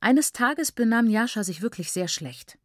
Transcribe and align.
Eines 0.00 0.32
Tages 0.32 0.72
benahm 0.72 1.08
Jascha 1.08 1.42
sich 1.42 1.60
wirklich 1.60 1.90
sehr 1.90 2.08
schlecht. 2.08 2.58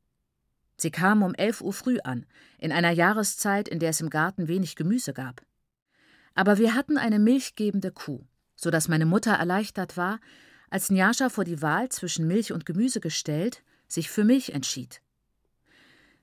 Sie 0.78 0.92
kam 0.92 1.24
um 1.24 1.34
elf 1.34 1.62
Uhr 1.62 1.74
früh 1.74 2.00
an, 2.04 2.26
in 2.60 2.72
einer 2.72 2.92
Jahreszeit, 2.92 3.68
in 3.68 3.80
der 3.80 3.90
es 3.90 4.02
im 4.02 4.10
Garten 4.10 4.48
wenig 4.48 4.76
Gemüse 4.76 5.14
gab. 5.14 5.44
Aber 6.36 6.58
wir 6.58 6.74
hatten 6.74 6.98
eine 6.98 7.20
milchgebende 7.20 7.92
Kuh, 7.92 8.26
so 8.56 8.70
dass 8.70 8.88
meine 8.88 9.06
Mutter 9.06 9.34
erleichtert 9.34 9.98
war, 9.98 10.20
als 10.70 10.90
Njascha 10.90 11.30
vor 11.30 11.44
die 11.44 11.62
Wahl 11.62 11.90
zwischen 11.90 12.28
Milch 12.28 12.52
und 12.52 12.66
Gemüse 12.66 13.00
gestellt, 13.00 13.64
sich 13.88 14.10
für 14.10 14.24
Milch 14.24 14.50
entschied. 14.50 15.02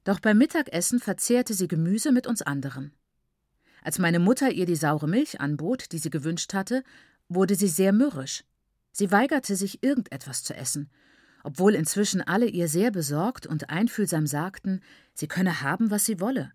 Doch 0.04 0.20
beim 0.20 0.38
Mittagessen 0.38 0.98
verzehrte 0.98 1.54
sie 1.54 1.68
Gemüse 1.68 2.10
mit 2.10 2.26
uns 2.26 2.42
anderen. 2.42 2.92
Als 3.82 3.98
meine 3.98 4.18
Mutter 4.18 4.50
ihr 4.50 4.66
die 4.66 4.76
saure 4.76 5.08
Milch 5.08 5.40
anbot, 5.40 5.92
die 5.92 5.98
sie 5.98 6.10
gewünscht 6.10 6.52
hatte, 6.54 6.82
wurde 7.28 7.54
sie 7.54 7.68
sehr 7.68 7.92
mürrisch. 7.92 8.44
Sie 8.92 9.10
weigerte 9.10 9.56
sich, 9.56 9.82
irgendetwas 9.82 10.42
zu 10.42 10.54
essen, 10.54 10.90
obwohl 11.42 11.74
inzwischen 11.74 12.20
alle 12.20 12.46
ihr 12.46 12.68
sehr 12.68 12.90
besorgt 12.90 13.46
und 13.46 13.70
einfühlsam 13.70 14.26
sagten, 14.26 14.80
sie 15.14 15.28
könne 15.28 15.62
haben, 15.62 15.90
was 15.90 16.04
sie 16.04 16.20
wolle. 16.20 16.52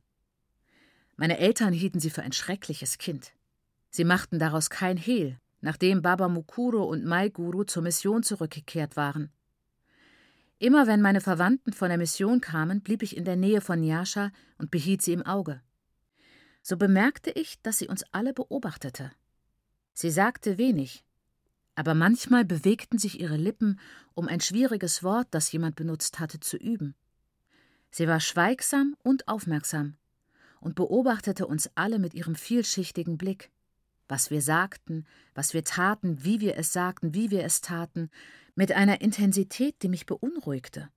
Meine 1.15 1.37
Eltern 1.37 1.73
hielten 1.73 1.99
sie 1.99 2.09
für 2.09 2.23
ein 2.23 2.33
schreckliches 2.33 2.97
Kind. 2.97 3.31
Sie 3.89 4.03
machten 4.03 4.37
daraus 4.37 4.69
kein 4.69 4.97
Hehl, 4.97 5.39
nachdem 5.61 6.01
Baba 6.01 6.27
Mukuro 6.27 6.83
und 6.83 7.05
Mai 7.05 7.29
Guru 7.29 7.63
zur 7.63 7.83
Mission 7.83 8.23
zurückgekehrt 8.23 8.97
waren. 8.97 9.31
Immer 10.59 10.87
wenn 10.87 11.01
meine 11.01 11.21
Verwandten 11.21 11.73
von 11.73 11.89
der 11.89 11.97
Mission 11.97 12.41
kamen, 12.41 12.81
blieb 12.81 13.03
ich 13.03 13.15
in 13.15 13.25
der 13.25 13.35
Nähe 13.35 13.61
von 13.61 13.79
Nyasha 13.79 14.31
und 14.57 14.71
behielt 14.71 15.01
sie 15.01 15.13
im 15.13 15.25
Auge. 15.25 15.61
So 16.61 16.77
bemerkte 16.77 17.29
ich, 17.31 17.61
dass 17.61 17.77
sie 17.77 17.87
uns 17.87 18.03
alle 18.11 18.33
beobachtete. 18.33 19.11
Sie 19.93 20.11
sagte 20.11 20.57
wenig, 20.57 21.04
aber 21.75 21.93
manchmal 21.93 22.45
bewegten 22.45 22.97
sich 22.97 23.19
ihre 23.19 23.37
Lippen, 23.37 23.79
um 24.13 24.27
ein 24.27 24.41
schwieriges 24.41 25.03
Wort, 25.03 25.27
das 25.31 25.51
jemand 25.51 25.75
benutzt 25.75 26.19
hatte, 26.19 26.39
zu 26.39 26.57
üben. 26.57 26.95
Sie 27.91 28.07
war 28.07 28.19
schweigsam 28.19 28.95
und 29.03 29.27
aufmerksam 29.27 29.95
und 30.59 30.75
beobachtete 30.75 31.45
uns 31.47 31.69
alle 31.75 31.99
mit 31.99 32.13
ihrem 32.13 32.35
vielschichtigen 32.35 33.17
Blick 33.17 33.51
was 34.07 34.29
wir 34.29 34.41
sagten, 34.41 35.05
was 35.33 35.53
wir 35.53 35.63
taten, 35.63 36.23
wie 36.23 36.39
wir 36.39 36.57
es 36.57 36.73
sagten, 36.73 37.13
wie 37.13 37.31
wir 37.31 37.43
es 37.43 37.61
taten, 37.61 38.09
mit 38.55 38.71
einer 38.71 39.01
Intensität, 39.01 39.81
die 39.81 39.89
mich 39.89 40.05
beunruhigte. 40.05 40.89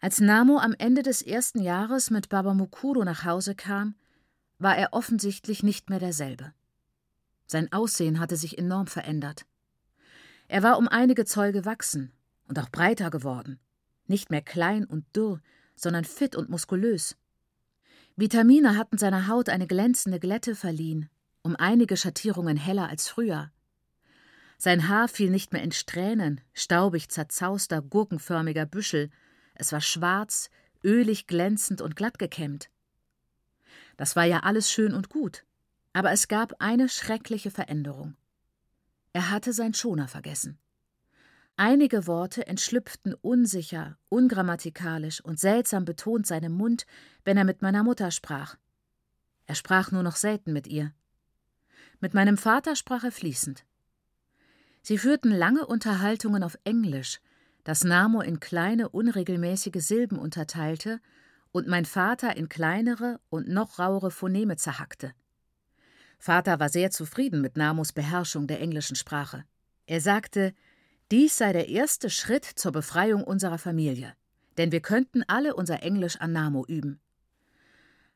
Als 0.00 0.20
Namo 0.20 0.58
am 0.58 0.74
Ende 0.78 1.02
des 1.02 1.22
ersten 1.22 1.60
Jahres 1.60 2.10
mit 2.10 2.28
Baba 2.28 2.54
Mukuro 2.54 3.04
nach 3.04 3.24
Hause 3.24 3.54
kam, 3.54 3.94
war 4.58 4.76
er 4.76 4.92
offensichtlich 4.92 5.62
nicht 5.62 5.90
mehr 5.90 6.00
derselbe. 6.00 6.52
Sein 7.50 7.72
Aussehen 7.72 8.20
hatte 8.20 8.36
sich 8.36 8.58
enorm 8.58 8.86
verändert. 8.86 9.44
Er 10.46 10.62
war 10.62 10.78
um 10.78 10.86
einige 10.86 11.24
Zoll 11.24 11.50
gewachsen 11.50 12.12
und 12.46 12.56
auch 12.60 12.68
breiter 12.68 13.10
geworden, 13.10 13.58
nicht 14.06 14.30
mehr 14.30 14.40
klein 14.40 14.84
und 14.84 15.04
dürr, 15.16 15.40
sondern 15.74 16.04
fit 16.04 16.36
und 16.36 16.48
muskulös. 16.48 17.16
Vitamine 18.14 18.76
hatten 18.76 18.98
seiner 18.98 19.26
Haut 19.26 19.48
eine 19.48 19.66
glänzende 19.66 20.20
Glätte 20.20 20.54
verliehen, 20.54 21.10
um 21.42 21.56
einige 21.56 21.96
Schattierungen 21.96 22.56
heller 22.56 22.88
als 22.88 23.08
früher. 23.08 23.50
Sein 24.56 24.86
Haar 24.86 25.08
fiel 25.08 25.30
nicht 25.30 25.52
mehr 25.52 25.64
in 25.64 25.72
Strähnen, 25.72 26.40
staubig 26.54 27.08
zerzauster, 27.08 27.82
gurkenförmiger 27.82 28.64
Büschel, 28.64 29.10
es 29.56 29.72
war 29.72 29.80
schwarz, 29.80 30.50
ölig 30.84 31.26
glänzend 31.26 31.80
und 31.80 31.96
glatt 31.96 32.20
gekämmt. 32.20 32.70
Das 33.96 34.14
war 34.14 34.24
ja 34.24 34.44
alles 34.44 34.70
schön 34.70 34.94
und 34.94 35.08
gut, 35.08 35.44
aber 35.92 36.12
es 36.12 36.28
gab 36.28 36.54
eine 36.58 36.88
schreckliche 36.88 37.50
Veränderung. 37.50 38.16
Er 39.12 39.30
hatte 39.30 39.52
sein 39.52 39.74
Schoner 39.74 40.08
vergessen. 40.08 40.58
Einige 41.56 42.06
Worte 42.06 42.46
entschlüpften 42.46 43.14
unsicher, 43.14 43.98
ungrammatikalisch 44.08 45.20
und 45.22 45.38
seltsam 45.38 45.84
betont 45.84 46.26
seinem 46.26 46.52
Mund, 46.52 46.86
wenn 47.24 47.36
er 47.36 47.44
mit 47.44 47.60
meiner 47.60 47.82
Mutter 47.82 48.10
sprach. 48.10 48.56
Er 49.46 49.54
sprach 49.54 49.90
nur 49.90 50.02
noch 50.02 50.16
selten 50.16 50.52
mit 50.52 50.66
ihr. 50.68 50.92
Mit 52.00 52.14
meinem 52.14 52.38
Vater 52.38 52.76
sprach 52.76 53.04
er 53.04 53.12
fließend. 53.12 53.66
Sie 54.80 54.96
führten 54.96 55.30
lange 55.30 55.66
Unterhaltungen 55.66 56.42
auf 56.42 56.56
Englisch, 56.64 57.20
das 57.64 57.84
Namo 57.84 58.22
in 58.22 58.40
kleine, 58.40 58.88
unregelmäßige 58.88 59.84
Silben 59.84 60.18
unterteilte 60.18 61.00
und 61.52 61.66
mein 61.66 61.84
Vater 61.84 62.36
in 62.36 62.48
kleinere 62.48 63.20
und 63.28 63.48
noch 63.48 63.78
rauere 63.78 64.10
Phoneme 64.10 64.56
zerhackte. 64.56 65.12
Vater 66.20 66.60
war 66.60 66.68
sehr 66.68 66.90
zufrieden 66.90 67.40
mit 67.40 67.56
Namos 67.56 67.92
Beherrschung 67.92 68.46
der 68.46 68.60
englischen 68.60 68.94
Sprache. 68.94 69.44
Er 69.86 70.02
sagte, 70.02 70.52
dies 71.10 71.38
sei 71.38 71.54
der 71.54 71.70
erste 71.70 72.10
Schritt 72.10 72.44
zur 72.44 72.72
Befreiung 72.72 73.24
unserer 73.24 73.56
Familie, 73.56 74.14
denn 74.58 74.70
wir 74.70 74.82
könnten 74.82 75.22
alle 75.28 75.54
unser 75.54 75.82
Englisch 75.82 76.18
an 76.20 76.32
Namo 76.32 76.66
üben. 76.66 77.00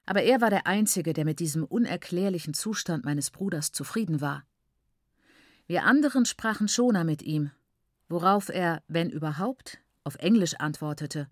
Aber 0.04 0.22
er 0.22 0.42
war 0.42 0.50
der 0.50 0.66
Einzige, 0.66 1.15
der 1.15 1.25
mit 1.25 1.41
diesem 1.41 1.65
unerklärlichen 1.65 2.53
Zustand 2.53 3.06
meines 3.06 3.31
Bruders 3.31 3.72
zufrieden 3.72 4.21
war. 4.21 4.44
Wir 5.66 5.84
anderen 5.84 6.26
sprachen 6.26 6.69
Schoner 6.69 7.04
mit 7.04 7.22
ihm, 7.22 7.53
worauf 8.10 8.50
er, 8.50 8.82
wenn 8.86 9.09
überhaupt, 9.09 9.78
auf 10.04 10.16
Englisch 10.16 10.56
antwortete, 10.56 11.31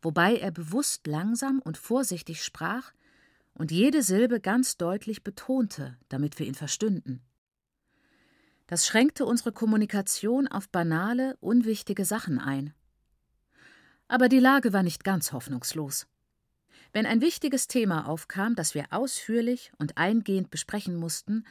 wobei 0.00 0.36
er 0.36 0.52
bewusst 0.52 1.08
langsam 1.08 1.58
und 1.58 1.76
vorsichtig 1.76 2.44
sprach 2.44 2.92
und 3.60 3.70
jede 3.70 4.02
Silbe 4.02 4.40
ganz 4.40 4.78
deutlich 4.78 5.22
betonte, 5.22 5.98
damit 6.08 6.38
wir 6.38 6.46
ihn 6.46 6.54
verstünden. 6.54 7.20
Das 8.66 8.86
schränkte 8.86 9.26
unsere 9.26 9.52
Kommunikation 9.52 10.48
auf 10.48 10.70
banale, 10.70 11.36
unwichtige 11.40 12.06
Sachen 12.06 12.38
ein. 12.38 12.72
Aber 14.08 14.30
die 14.30 14.38
Lage 14.38 14.72
war 14.72 14.82
nicht 14.82 15.04
ganz 15.04 15.32
hoffnungslos. 15.32 16.06
Wenn 16.94 17.04
ein 17.04 17.20
wichtiges 17.20 17.68
Thema 17.68 18.08
aufkam, 18.08 18.54
das 18.54 18.74
wir 18.74 18.86
ausführlich 18.92 19.72
und 19.76 19.98
eingehend 19.98 20.50
besprechen 20.50 20.96
mussten, 20.96 21.44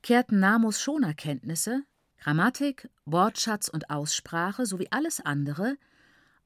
kehrten 0.00 0.40
Namos 0.40 0.80
Schonerkenntnisse, 0.80 1.82
Grammatik, 2.16 2.88
Wortschatz 3.04 3.68
und 3.68 3.90
Aussprache 3.90 4.64
sowie 4.64 4.88
alles 4.90 5.20
andere 5.20 5.76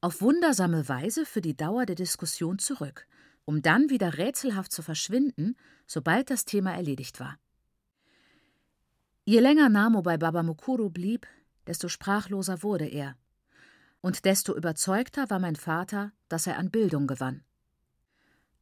auf 0.01 0.19
wundersame 0.19 0.89
Weise 0.89 1.25
für 1.25 1.39
die 1.39 1.55
Dauer 1.55 1.85
der 1.85 1.95
Diskussion 1.95 2.59
zurück, 2.59 3.07
um 3.45 3.61
dann 3.61 3.89
wieder 3.89 4.17
rätselhaft 4.17 4.71
zu 4.71 4.81
verschwinden, 4.81 5.55
sobald 5.87 6.29
das 6.29 6.45
Thema 6.45 6.73
erledigt 6.73 7.19
war. 7.19 7.37
Je 9.23 9.39
länger 9.39 9.69
Namo 9.69 10.01
bei 10.01 10.17
Baba 10.17 10.43
Mukuru 10.43 10.89
blieb, 10.89 11.25
desto 11.67 11.87
sprachloser 11.87 12.61
wurde 12.61 12.85
er. 12.85 13.15
Und 14.01 14.25
desto 14.25 14.55
überzeugter 14.55 15.29
war 15.29 15.39
mein 15.39 15.55
Vater, 15.55 16.11
dass 16.29 16.45
er 16.45 16.57
an 16.57 16.69
Bildung 16.69 17.07
gewann. 17.07 17.43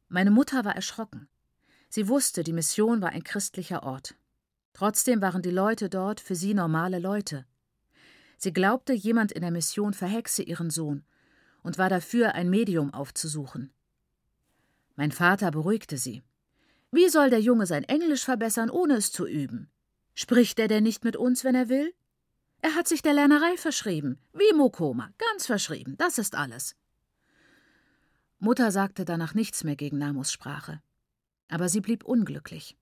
Meine 0.08 0.30
Mutter 0.30 0.64
war 0.64 0.74
erschrocken. 0.74 1.28
Sie 1.88 2.08
wusste, 2.08 2.44
die 2.44 2.52
Mission 2.52 3.02
war 3.02 3.10
ein 3.10 3.24
christlicher 3.24 3.82
Ort. 3.82 4.14
Trotzdem 4.72 5.20
waren 5.20 5.42
die 5.42 5.50
Leute 5.50 5.88
dort 5.88 6.20
für 6.20 6.34
sie 6.34 6.54
normale 6.54 6.98
Leute. 6.98 7.46
Sie 8.36 8.52
glaubte, 8.52 8.92
jemand 8.92 9.32
in 9.32 9.42
der 9.42 9.50
Mission 9.50 9.94
verhexe 9.94 10.42
ihren 10.42 10.70
Sohn 10.70 11.04
und 11.62 11.78
war 11.78 11.88
dafür, 11.88 12.34
ein 12.34 12.50
Medium 12.50 12.92
aufzusuchen. 12.92 13.72
Mein 14.96 15.12
Vater 15.12 15.50
beruhigte 15.50 15.98
sie. 15.98 16.22
Wie 16.90 17.08
soll 17.08 17.30
der 17.30 17.40
Junge 17.40 17.66
sein 17.66 17.84
Englisch 17.84 18.24
verbessern, 18.24 18.70
ohne 18.70 18.94
es 18.94 19.10
zu 19.10 19.26
üben? 19.26 19.68
Spricht 20.14 20.58
er 20.58 20.68
denn 20.68 20.84
nicht 20.84 21.04
mit 21.04 21.16
uns, 21.16 21.42
wenn 21.42 21.54
er 21.54 21.68
will? 21.68 21.92
Er 22.62 22.76
hat 22.76 22.88
sich 22.88 23.02
der 23.02 23.12
Lernerei 23.12 23.56
verschrieben, 23.56 24.18
wie 24.32 24.54
Mokoma, 24.54 25.10
ganz 25.18 25.46
verschrieben, 25.46 25.96
das 25.98 26.18
ist 26.18 26.34
alles. 26.34 26.76
Mutter 28.38 28.70
sagte 28.70 29.04
danach 29.04 29.34
nichts 29.34 29.64
mehr 29.64 29.76
gegen 29.76 29.98
Namos 29.98 30.32
Sprache. 30.32 30.80
Aber 31.48 31.68
sie 31.68 31.80
blieb 31.80 32.04
unglücklich. 32.04 32.76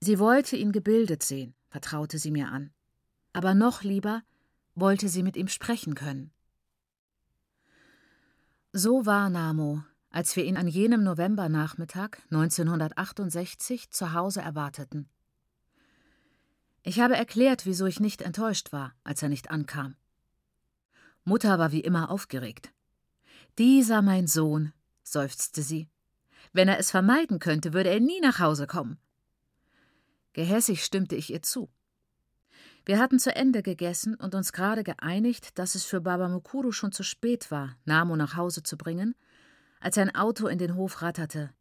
Sie 0.00 0.18
wollte 0.18 0.56
ihn 0.56 0.72
gebildet 0.72 1.22
sehen, 1.22 1.54
vertraute 1.68 2.18
sie 2.18 2.30
mir 2.30 2.48
an. 2.48 2.72
Aber 3.32 3.54
noch 3.54 3.82
lieber 3.82 4.22
wollte 4.74 5.08
sie 5.08 5.22
mit 5.22 5.36
ihm 5.36 5.48
sprechen 5.48 5.94
können. 5.94 6.30
So 8.72 9.06
war 9.06 9.30
Namo, 9.30 9.84
als 10.16 10.34
wir 10.34 10.46
ihn 10.46 10.56
an 10.56 10.66
jenem 10.66 11.02
Novembernachmittag 11.02 12.16
1968 12.30 13.90
zu 13.90 14.14
Hause 14.14 14.40
erwarteten. 14.40 15.10
Ich 16.82 17.00
habe 17.00 17.16
erklärt, 17.16 17.66
wieso 17.66 17.84
ich 17.84 18.00
nicht 18.00 18.22
enttäuscht 18.22 18.72
war, 18.72 18.94
als 19.04 19.22
er 19.22 19.28
nicht 19.28 19.50
ankam. 19.50 19.94
Mutter 21.24 21.58
war 21.58 21.70
wie 21.70 21.82
immer 21.82 22.10
aufgeregt. 22.10 22.72
Dieser 23.58 24.00
mein 24.00 24.26
Sohn, 24.26 24.72
seufzte 25.02 25.60
sie. 25.60 25.86
Wenn 26.54 26.68
er 26.68 26.78
es 26.78 26.90
vermeiden 26.90 27.38
könnte, 27.38 27.74
würde 27.74 27.90
er 27.90 28.00
nie 28.00 28.20
nach 28.20 28.38
Hause 28.38 28.66
kommen. 28.66 28.98
Gehässig 30.32 30.82
stimmte 30.82 31.14
ich 31.14 31.30
ihr 31.30 31.42
zu. 31.42 31.68
Wir 32.86 32.98
hatten 32.98 33.18
zu 33.18 33.36
Ende 33.36 33.62
gegessen 33.62 34.14
und 34.14 34.34
uns 34.34 34.54
gerade 34.54 34.82
geeinigt, 34.82 35.58
dass 35.58 35.74
es 35.74 35.84
für 35.84 36.00
Baba 36.00 36.30
Mukuru 36.30 36.72
schon 36.72 36.92
zu 36.92 37.02
spät 37.02 37.50
war, 37.50 37.76
Namo 37.84 38.16
nach 38.16 38.34
Hause 38.34 38.62
zu 38.62 38.78
bringen, 38.78 39.14
als 39.80 39.98
ein 39.98 40.14
Auto 40.14 40.46
in 40.46 40.58
den 40.58 40.74
Hof 40.74 41.02
ratterte, 41.02 41.52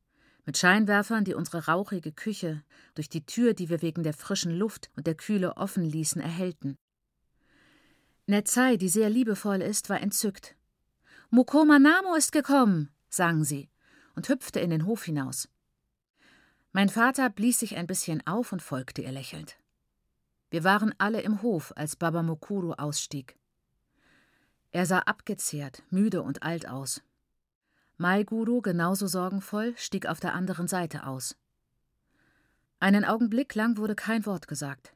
mit 0.46 0.58
Scheinwerfern, 0.58 1.26
die 1.26 1.34
unsere 1.34 1.66
rauchige 1.66 2.12
Küche 2.12 2.64
durch 2.94 3.10
die 3.10 3.26
Tür, 3.26 3.54
die 3.54 3.70
wir 3.70 3.82
wegen 3.82 4.04
der 4.04 4.14
frischen 4.14 4.56
Luft 4.56 4.90
und 4.96 5.08
der 5.08 5.16
Kühle 5.16 5.58
offen 5.58 5.84
ließen, 5.84 6.22
erhellten. 6.22 6.78
Netzai, 8.28 8.78
die 8.78 8.90
sehr 8.90 9.10
liebevoll 9.10 9.62
ist, 9.62 9.90
war 9.90 10.02
entzückt. 10.02 10.56
Mukoma 11.30 11.80
Namo 11.80 12.16
ist 12.16 12.32
gekommen, 12.32 12.90
sang 13.10 13.44
sie 13.44 13.70
und 14.16 14.30
hüpfte 14.30 14.60
in 14.60 14.70
den 14.70 14.86
Hof 14.86 15.04
hinaus. 15.04 15.50
Mein 16.72 16.90
Vater 16.90 17.30
blies 17.30 17.60
sich 17.60 17.76
ein 17.78 17.88
bisschen 17.88 18.26
auf 18.28 18.52
und 18.52 18.62
folgte 18.62 19.02
ihr 19.02 19.12
lächelnd. 19.12 19.58
Wir 20.50 20.64
waren 20.64 20.94
alle 20.98 21.22
im 21.22 21.42
Hof, 21.42 21.74
als 21.76 21.96
Baba 21.96 22.22
Mukuru 22.22 22.74
ausstieg. 22.74 23.38
Er 24.72 24.86
sah 24.86 25.00
abgezehrt, 25.00 25.84
müde 25.90 26.22
und 26.22 26.44
alt 26.44 26.68
aus. 26.68 27.02
Maiguru, 27.98 28.62
genauso 28.62 29.08
sorgenvoll, 29.08 29.74
stieg 29.78 30.06
auf 30.06 30.20
der 30.20 30.34
anderen 30.34 30.68
Seite 30.68 31.06
aus. 31.08 31.38
Einen 32.80 33.06
Augenblick 33.06 33.56
lang 33.56 33.78
wurde 33.78 33.96
kein 33.96 34.26
Wort 34.26 34.48
gesagt. 34.48 34.94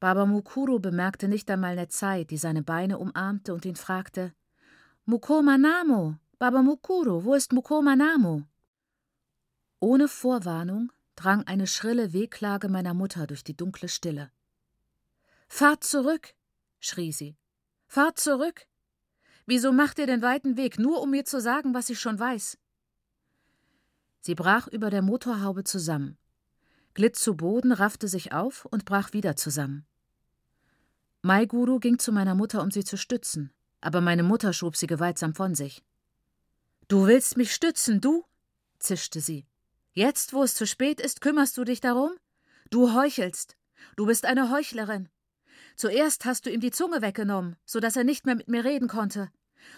Baba 0.00 0.26
Mukuru 0.26 0.80
bemerkte 0.80 1.28
nicht 1.28 1.50
einmal 1.50 1.76
Netzai, 1.76 2.24
die 2.24 2.36
seine 2.36 2.62
Beine 2.62 2.98
umarmte 2.98 3.54
und 3.54 3.64
ihn 3.64 3.76
fragte: 3.76 4.34
Mukoma 5.06 5.56
Namo, 5.56 6.16
Baba 6.38 6.62
Mukuru, 6.62 7.24
wo 7.24 7.34
ist 7.34 7.52
Mukoma 7.52 7.96
Namo? 7.96 8.42
Ohne 9.80 10.08
Vorwarnung 10.08 10.92
drang 11.14 11.46
eine 11.46 11.66
schrille 11.66 12.12
Wehklage 12.12 12.68
meiner 12.68 12.94
Mutter 12.94 13.26
durch 13.26 13.44
die 13.44 13.56
dunkle 13.56 13.88
Stille. 13.88 14.30
Fahrt 15.48 15.84
zurück, 15.84 16.34
schrie 16.80 17.12
sie. 17.12 17.36
Fahrt 17.86 18.18
zurück. 18.18 18.66
Wieso 19.46 19.72
macht 19.72 19.98
ihr 19.98 20.06
den 20.06 20.22
weiten 20.22 20.56
Weg, 20.56 20.78
nur 20.78 21.02
um 21.02 21.10
mir 21.10 21.24
zu 21.24 21.40
sagen, 21.40 21.74
was 21.74 21.90
ich 21.90 22.00
schon 22.00 22.18
weiß? 22.18 22.58
Sie 24.20 24.34
brach 24.34 24.68
über 24.68 24.88
der 24.88 25.02
Motorhaube 25.02 25.64
zusammen, 25.64 26.16
glitt 26.94 27.16
zu 27.16 27.36
Boden, 27.36 27.72
raffte 27.72 28.08
sich 28.08 28.32
auf 28.32 28.64
und 28.64 28.86
brach 28.86 29.12
wieder 29.12 29.36
zusammen. 29.36 29.86
Maiguru 31.20 31.78
ging 31.78 31.98
zu 31.98 32.12
meiner 32.12 32.34
Mutter, 32.34 32.62
um 32.62 32.70
sie 32.70 32.84
zu 32.84 32.96
stützen, 32.96 33.52
aber 33.80 34.00
meine 34.00 34.22
Mutter 34.22 34.52
schob 34.52 34.76
sie 34.76 34.86
gewaltsam 34.86 35.34
von 35.34 35.54
sich. 35.54 35.82
Du 36.88 37.06
willst 37.06 37.36
mich 37.36 37.54
stützen, 37.54 38.00
du? 38.00 38.24
zischte 38.78 39.20
sie. 39.20 39.46
Jetzt, 39.92 40.32
wo 40.32 40.42
es 40.42 40.54
zu 40.54 40.66
spät 40.66 41.00
ist, 41.00 41.20
kümmerst 41.20 41.56
du 41.56 41.64
dich 41.64 41.80
darum? 41.80 42.12
Du 42.70 42.94
heuchelst. 42.94 43.56
Du 43.96 44.06
bist 44.06 44.26
eine 44.26 44.50
Heuchlerin. 44.50 45.08
Zuerst 45.76 46.24
hast 46.24 46.46
du 46.46 46.50
ihm 46.50 46.60
die 46.60 46.70
Zunge 46.70 47.02
weggenommen, 47.02 47.56
so 47.64 47.80
dass 47.80 47.96
er 47.96 48.04
nicht 48.04 48.26
mehr 48.26 48.34
mit 48.34 48.48
mir 48.48 48.64
reden 48.64 48.88
konnte. 48.88 49.30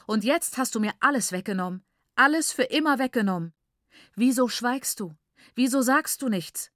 Und 0.07 0.25
jetzt 0.25 0.59
hast 0.59 0.75
du 0.75 0.81
mir 0.81 0.93
alles 1.01 1.33
weggenommen. 1.33 1.83
Alles 2.15 2.53
für 2.53 2.65
immer 2.65 2.99
weggenommen. 2.99 3.53
Wieso 4.15 4.49
schweigst 4.49 5.01
du? 5.01 5.15
Wieso 5.55 5.83
sagst 5.83 6.23
du 6.23 6.29
nichts? 6.29 6.71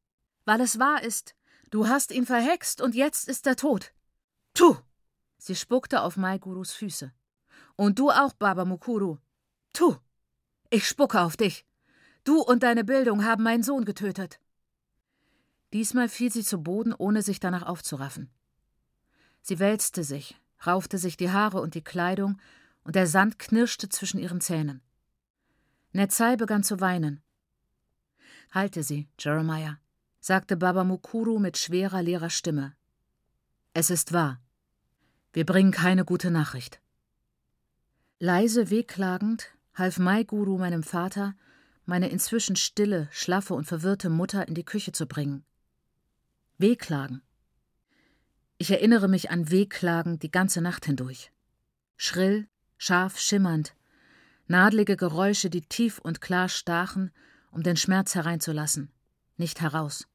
Weil 0.45 0.61
es 0.61 0.79
wahr 0.79 1.03
ist. 1.03 1.35
Du 1.71 1.89
hast 1.89 2.13
ihn 2.13 2.27
verhext 2.27 2.81
und 2.81 2.95
jetzt 2.95 3.29
ist 3.29 3.47
er 3.47 3.57
tot. 3.57 3.93
Tu! 4.55 4.77
Sie 5.39 5.57
spuckte 5.57 6.03
auf 6.03 6.17
Maigurus 6.17 6.73
Füße. 6.73 7.13
Und 7.77 7.99
du 7.99 8.11
auch, 8.11 8.33
Baba 8.35 8.65
Mukuru. 8.65 9.19
Tu! 9.73 9.97
Ich 10.71 10.87
spucke 10.87 11.21
auf 11.21 11.37
dich. 11.37 11.67
Du 12.25 12.41
und 12.43 12.63
deine 12.63 12.85
Bildung 12.85 13.25
haben 13.25 13.43
meinen 13.43 13.63
Sohn 13.63 13.85
getötet. 13.85 14.41
Diesmal 15.73 16.09
fiel 16.09 16.31
sie 16.33 16.45
zu 16.45 16.63
Boden, 16.63 16.93
ohne 16.93 17.23
sich 17.23 17.41
danach 17.41 17.63
aufzuraffen. 17.63 18.31
Sie 19.43 19.59
wälzte 19.59 20.05
sich, 20.05 20.39
raufte 20.67 20.99
sich 20.99 21.17
die 21.17 21.31
Haare 21.31 21.61
und 21.61 21.75
die 21.75 21.85
Kleidung, 21.85 22.41
und 22.85 22.97
der 22.97 23.07
Sand 23.07 23.39
knirschte 23.39 23.89
zwischen 23.89 24.19
ihren 24.19 24.41
Zähnen. 24.41 24.81
Netzai 25.93 26.37
begann 26.37 26.63
zu 26.63 26.81
weinen. 26.81 27.23
Halte 28.53 28.83
sie, 28.83 29.09
Jeremiah, 29.19 29.79
sagte 30.21 30.57
Baba 30.57 30.85
Mukuru 30.85 31.39
mit 31.39 31.57
schwerer, 31.57 32.03
leerer 32.03 32.31
Stimme. 32.31 32.75
Es 33.75 33.91
ist 33.91 34.13
wahr. 34.13 34.41
Wir 35.33 35.47
bringen 35.47 35.73
keine 35.73 36.05
gute 36.05 36.31
Nachricht. 36.31 36.81
Leise 38.19 38.71
wehklagend 38.71 39.53
half 39.75 39.99
Mai 39.99 40.25
Guru 40.25 40.59
meinem 40.59 40.83
Vater, 40.83 41.35
meine 41.87 42.09
inzwischen 42.11 42.57
stille, 42.57 43.09
schlaffe 43.11 43.55
und 43.55 43.65
verwirrte 43.65 44.11
Mutter 44.11 44.47
in 44.47 44.55
die 44.55 44.65
Küche 44.65 44.93
zu 44.93 45.07
bringen. 45.07 45.45
Wehklagen. 46.59 47.23
Ich 48.63 48.71
erinnere 48.71 49.09
mich 49.09 49.31
an 49.31 49.51
Wehklagen 49.51 50.19
die 50.19 50.31
ganze 50.31 50.61
Nacht 50.61 50.85
hindurch. 50.85 51.33
Schrill, 51.97 52.47
scharf 52.77 53.19
schimmernd, 53.19 53.75
nadlige 54.49 54.99
Geräusche, 54.99 55.49
die 55.49 55.63
tief 55.63 55.99
und 55.99 56.21
klar 56.21 56.51
stachen, 56.51 57.11
um 57.53 57.63
den 57.63 57.79
Schmerz 57.79 58.15
hereinzulassen, 58.15 58.91
nicht 59.39 59.63
heraus. 59.63 60.07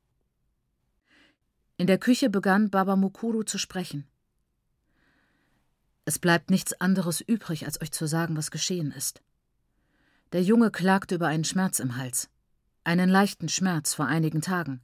In 1.77 1.87
der 1.87 1.97
Küche 1.97 2.29
begann 2.29 2.69
Baba 2.69 2.95
Mukuru 2.95 3.41
zu 3.41 3.57
sprechen. 3.57 4.05
Es 6.05 6.19
bleibt 6.19 6.51
nichts 6.51 6.79
anderes 6.79 7.21
übrig, 7.21 7.65
als 7.65 7.81
euch 7.81 7.91
zu 7.91 8.05
sagen, 8.05 8.37
was 8.37 8.51
geschehen 8.51 8.91
ist. 8.91 9.23
Der 10.33 10.43
Junge 10.43 10.69
klagte 10.69 11.15
über 11.15 11.25
einen 11.25 11.45
Schmerz 11.45 11.79
im 11.79 11.97
Hals, 11.97 12.29
einen 12.83 13.09
leichten 13.09 13.49
Schmerz 13.49 13.95
vor 13.95 14.05
einigen 14.05 14.41
Tagen. 14.41 14.81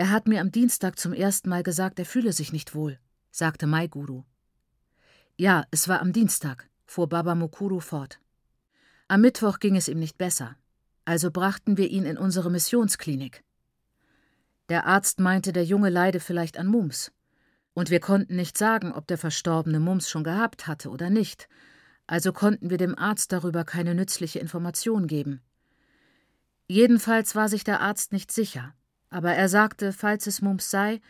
Er 0.00 0.08
hat 0.08 0.26
mir 0.26 0.40
am 0.40 0.50
Dienstag 0.50 0.98
zum 0.98 1.12
ersten 1.12 1.50
Mal 1.50 1.62
gesagt, 1.62 1.98
er 1.98 2.06
fühle 2.06 2.32
sich 2.32 2.54
nicht 2.54 2.74
wohl, 2.74 2.98
sagte 3.30 3.66
Maiguru. 3.66 4.24
Ja, 5.36 5.66
es 5.72 5.88
war 5.88 6.00
am 6.00 6.14
Dienstag, 6.14 6.70
fuhr 6.86 7.06
Baba 7.06 7.34
Mukuru 7.34 7.80
fort. 7.80 8.18
Am 9.08 9.20
Mittwoch 9.20 9.58
ging 9.58 9.76
es 9.76 9.88
ihm 9.88 9.98
nicht 9.98 10.16
besser, 10.16 10.56
also 11.04 11.30
brachten 11.30 11.76
wir 11.76 11.90
ihn 11.90 12.06
in 12.06 12.16
unsere 12.16 12.50
Missionsklinik. 12.50 13.44
Der 14.70 14.86
Arzt 14.86 15.20
meinte, 15.20 15.52
der 15.52 15.66
Junge 15.66 15.90
leide 15.90 16.18
vielleicht 16.18 16.56
an 16.56 16.68
Mumps. 16.68 17.12
Und 17.74 17.90
wir 17.90 18.00
konnten 18.00 18.36
nicht 18.36 18.56
sagen, 18.56 18.92
ob 18.92 19.06
der 19.06 19.18
Verstorbene 19.18 19.80
Mumps 19.80 20.08
schon 20.08 20.24
gehabt 20.24 20.66
hatte 20.66 20.88
oder 20.88 21.10
nicht, 21.10 21.46
also 22.06 22.32
konnten 22.32 22.70
wir 22.70 22.78
dem 22.78 22.96
Arzt 22.96 23.32
darüber 23.32 23.64
keine 23.64 23.94
nützliche 23.94 24.38
Information 24.38 25.06
geben. 25.08 25.42
Jedenfalls 26.68 27.36
war 27.36 27.50
sich 27.50 27.64
der 27.64 27.82
Arzt 27.82 28.14
nicht 28.14 28.32
sicher, 28.32 28.72
aber 29.10 29.34
er 29.34 29.48
sagte, 29.48 29.92
falls 29.92 30.26
es 30.26 30.40
Mumps 30.40 30.70
sei, 30.70 31.00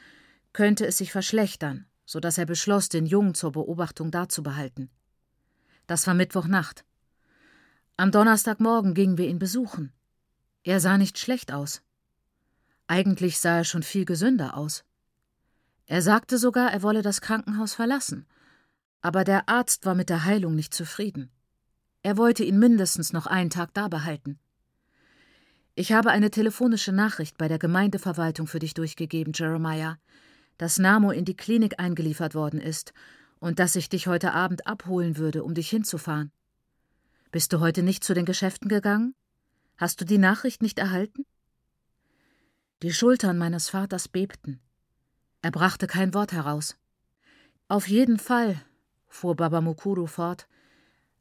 könnte 0.53 0.87
es 0.87 0.99
sich 0.99 1.13
verschlechtern, 1.13 1.87
so 2.05 2.19
dass 2.19 2.39
er 2.39 2.47
beschloss, 2.47 2.89
den 2.89 3.07
Jungen 3.07 3.35
zur 3.35 3.53
Beobachtung 3.53 4.11
dazubehalten. 4.11 4.91
Das 5.87 6.07
war 6.07 6.15
Mittwochnacht. 6.15 6.85
Am 7.97 8.11
Donnerstagmorgen 8.11 8.95
gingen 8.95 9.19
wir 9.19 9.29
ihn 9.29 9.39
besuchen. 9.39 9.93
Er 10.63 10.81
sah 10.81 10.99
nicht 10.99 11.19
schlecht 11.19 11.53
aus. 11.53 11.83
Eigentlich 12.87 13.39
sah 13.39 13.59
er 13.59 13.65
schon 13.65 13.83
viel 13.83 14.05
gesünder 14.05 14.57
aus. 14.57 14.85
Er 15.87 16.03
sagte 16.03 16.39
sogar, 16.39 16.73
er 16.73 16.83
wolle 16.83 17.03
das 17.03 17.21
Krankenhaus 17.21 17.75
verlassen, 17.75 18.27
aber 19.03 19.25
der 19.25 19.49
Arzt 19.49 19.87
war 19.87 19.95
mit 19.95 20.09
der 20.09 20.25
Heilung 20.25 20.55
nicht 20.55 20.73
zufrieden. 20.75 21.31
Er 22.03 22.17
wollte 22.17 22.45
ihn 22.45 22.59
mindestens 22.59 23.13
noch 23.13 23.27
einen 23.27 23.51
Tag 23.51 23.75
da 23.75 23.89
behalten. 23.89 24.39
Ich 25.75 25.93
habe 25.93 26.11
eine 26.11 26.31
telefonische 26.31 26.93
Nachricht 26.93 27.39
bei 27.39 27.49
der 27.49 27.59
Gemeindeverwaltung 27.59 28.47
für 28.47 28.59
dich 28.59 28.75
durchgegeben, 28.75 29.33
Jeremiah, 29.35 29.99
dass 30.59 30.79
Namo 30.79 31.11
in 31.11 31.25
die 31.25 31.37
Klinik 31.37 31.79
eingeliefert 31.79 32.35
worden 32.35 32.61
ist 32.61 32.93
und 33.39 33.59
dass 33.59 33.77
ich 33.77 33.89
dich 33.89 34.07
heute 34.07 34.33
Abend 34.33 34.67
abholen 34.67 35.17
würde, 35.17 35.45
um 35.45 35.55
dich 35.55 35.71
hinzufahren. 35.71 36.33
Bist 37.31 37.53
du 37.53 37.61
heute 37.61 37.83
nicht 37.83 38.03
zu 38.03 38.15
den 38.15 38.25
Geschäften 38.25 38.69
gegangen? 38.69 39.15
Hast 39.77 40.01
du 40.01 40.05
die 40.05 40.19
Nachricht 40.19 40.61
nicht 40.61 40.79
erhalten? 40.79 41.25
Die 42.83 42.93
Schultern 42.93 43.39
meines 43.39 43.71
Vaters 43.71 44.09
bebten. 44.09 44.61
Er 45.41 45.53
brachte 45.53 45.87
kein 45.87 46.13
Wort 46.13 46.33
heraus. 46.33 46.77
Auf 47.69 47.89
jeden 47.89 48.19
Fall, 48.19 48.61
fuhr 49.09 49.37
Baba 49.37 49.61
Mukuru 49.61 50.07
fort, 50.07 50.49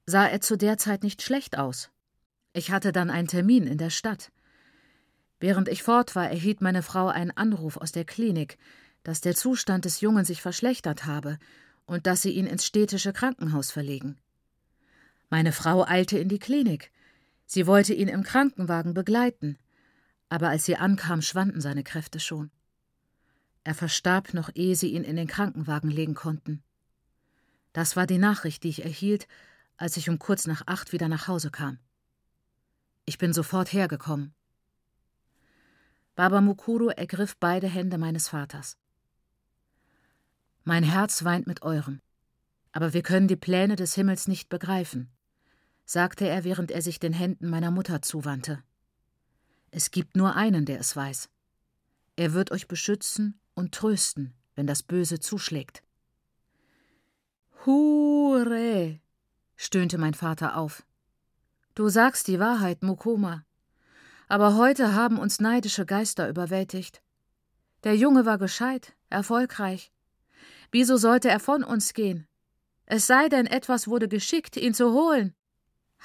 sah 0.05 0.25
er 0.25 0.41
zu 0.41 0.57
der 0.57 0.77
Zeit 0.77 1.03
nicht 1.03 1.21
schlecht 1.21 1.57
aus. 1.57 1.91
Ich 2.53 2.71
hatte 2.71 2.91
dann 2.91 3.09
einen 3.11 3.27
Termin 3.27 3.67
in 3.67 3.77
der 3.77 3.91
Stadt. 3.91 4.31
Während 5.39 5.69
ich 5.69 5.83
fort 5.83 6.15
war, 6.15 6.29
erhielt 6.29 6.61
meine 6.61 6.83
Frau 6.83 7.07
einen 7.07 7.31
Anruf 7.31 7.77
aus 7.77 7.91
der 7.91 8.05
Klinik, 8.05 8.57
dass 9.03 9.21
der 9.21 9.35
Zustand 9.35 9.85
des 9.85 10.01
Jungen 10.01 10.25
sich 10.25 10.41
verschlechtert 10.41 11.05
habe 11.05 11.39
und 11.85 12.07
dass 12.07 12.21
sie 12.21 12.31
ihn 12.31 12.45
ins 12.45 12.65
städtische 12.65 13.13
Krankenhaus 13.13 13.71
verlegen. 13.71 14.17
Meine 15.29 15.51
Frau 15.51 15.85
eilte 15.85 16.17
in 16.17 16.27
die 16.27 16.39
Klinik. 16.39 16.91
Sie 17.45 17.67
wollte 17.67 17.93
ihn 17.93 18.07
im 18.07 18.23
Krankenwagen 18.23 18.93
begleiten, 18.93 19.57
aber 20.27 20.49
als 20.49 20.65
sie 20.65 20.75
ankam, 20.75 21.21
schwanden 21.21 21.61
seine 21.61 21.83
Kräfte 21.83 22.19
schon. 22.19 22.51
Er 23.63 23.75
verstarb 23.75 24.33
noch, 24.33 24.49
ehe 24.53 24.75
sie 24.75 24.89
ihn 24.89 25.03
in 25.03 25.15
den 25.15 25.27
Krankenwagen 25.27 25.89
legen 25.89 26.15
konnten. 26.15 26.63
Das 27.73 27.95
war 27.95 28.07
die 28.07 28.17
Nachricht, 28.17 28.63
die 28.63 28.69
ich 28.69 28.83
erhielt, 28.83 29.27
als 29.77 29.97
ich 29.97 30.09
um 30.09 30.19
kurz 30.19 30.47
nach 30.47 30.63
acht 30.65 30.91
wieder 30.91 31.07
nach 31.07 31.27
Hause 31.27 31.51
kam. 31.51 31.79
Ich 33.05 33.17
bin 33.17 33.33
sofort 33.33 33.71
hergekommen. 33.71 34.33
Baba 36.19 36.41
Mukuru 36.41 36.89
ergriff 36.89 37.37
beide 37.37 37.69
Hände 37.69 37.97
meines 37.97 38.27
Vaters. 38.27 38.77
Mein 40.65 40.83
Herz 40.83 41.23
weint 41.23 41.47
mit 41.47 41.61
eurem, 41.61 42.01
aber 42.73 42.91
wir 42.91 43.03
können 43.03 43.29
die 43.29 43.37
Pläne 43.37 43.77
des 43.77 43.95
Himmels 43.95 44.27
nicht 44.27 44.49
begreifen, 44.49 45.09
sagte 45.85 46.27
er, 46.27 46.43
während 46.43 46.71
er 46.71 46.81
sich 46.81 46.99
den 46.99 47.13
Händen 47.13 47.49
meiner 47.49 47.71
Mutter 47.71 48.01
zuwandte. 48.01 48.61
Es 49.71 49.91
gibt 49.91 50.17
nur 50.17 50.35
einen, 50.35 50.65
der 50.65 50.81
es 50.81 50.93
weiß. 50.93 51.29
Er 52.17 52.33
wird 52.33 52.51
euch 52.51 52.67
beschützen 52.67 53.39
und 53.53 53.73
trösten, 53.73 54.33
wenn 54.55 54.67
das 54.67 54.83
Böse 54.83 55.21
zuschlägt. 55.21 55.83
Hure, 57.65 58.99
stöhnte 59.55 59.97
mein 59.97 60.15
Vater 60.15 60.57
auf. 60.57 60.85
Du 61.75 61.87
sagst 61.87 62.27
die 62.27 62.39
Wahrheit, 62.41 62.83
Mukoma. 62.83 63.45
Aber 64.29 64.55
heute 64.55 64.93
haben 64.93 65.17
uns 65.17 65.39
neidische 65.39 65.87
Geister 65.87 66.29
überwältigt. 66.29 67.01
Der 67.83 67.95
Junge 67.95 68.27
war 68.27 68.37
gescheit, 68.37 68.95
erfolgreich. 69.09 69.91
Wieso 70.71 70.97
sollte 70.97 71.29
er 71.29 71.39
von 71.39 71.63
uns 71.63 71.93
gehen? 71.95 72.27
Es 72.85 73.07
sei 73.07 73.27
denn, 73.27 73.47
etwas 73.47 73.87
wurde 73.87 74.07
geschickt, 74.07 74.55
ihn 74.55 74.75
zu 74.75 74.93
holen. 74.93 75.33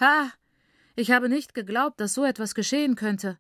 Ha! 0.01 0.33
Ich 0.97 1.11
habe 1.11 1.29
nicht 1.29 1.53
geglaubt, 1.53 2.01
dass 2.01 2.15
so 2.15 2.25
etwas 2.25 2.55
geschehen 2.55 2.95
könnte. 2.95 3.39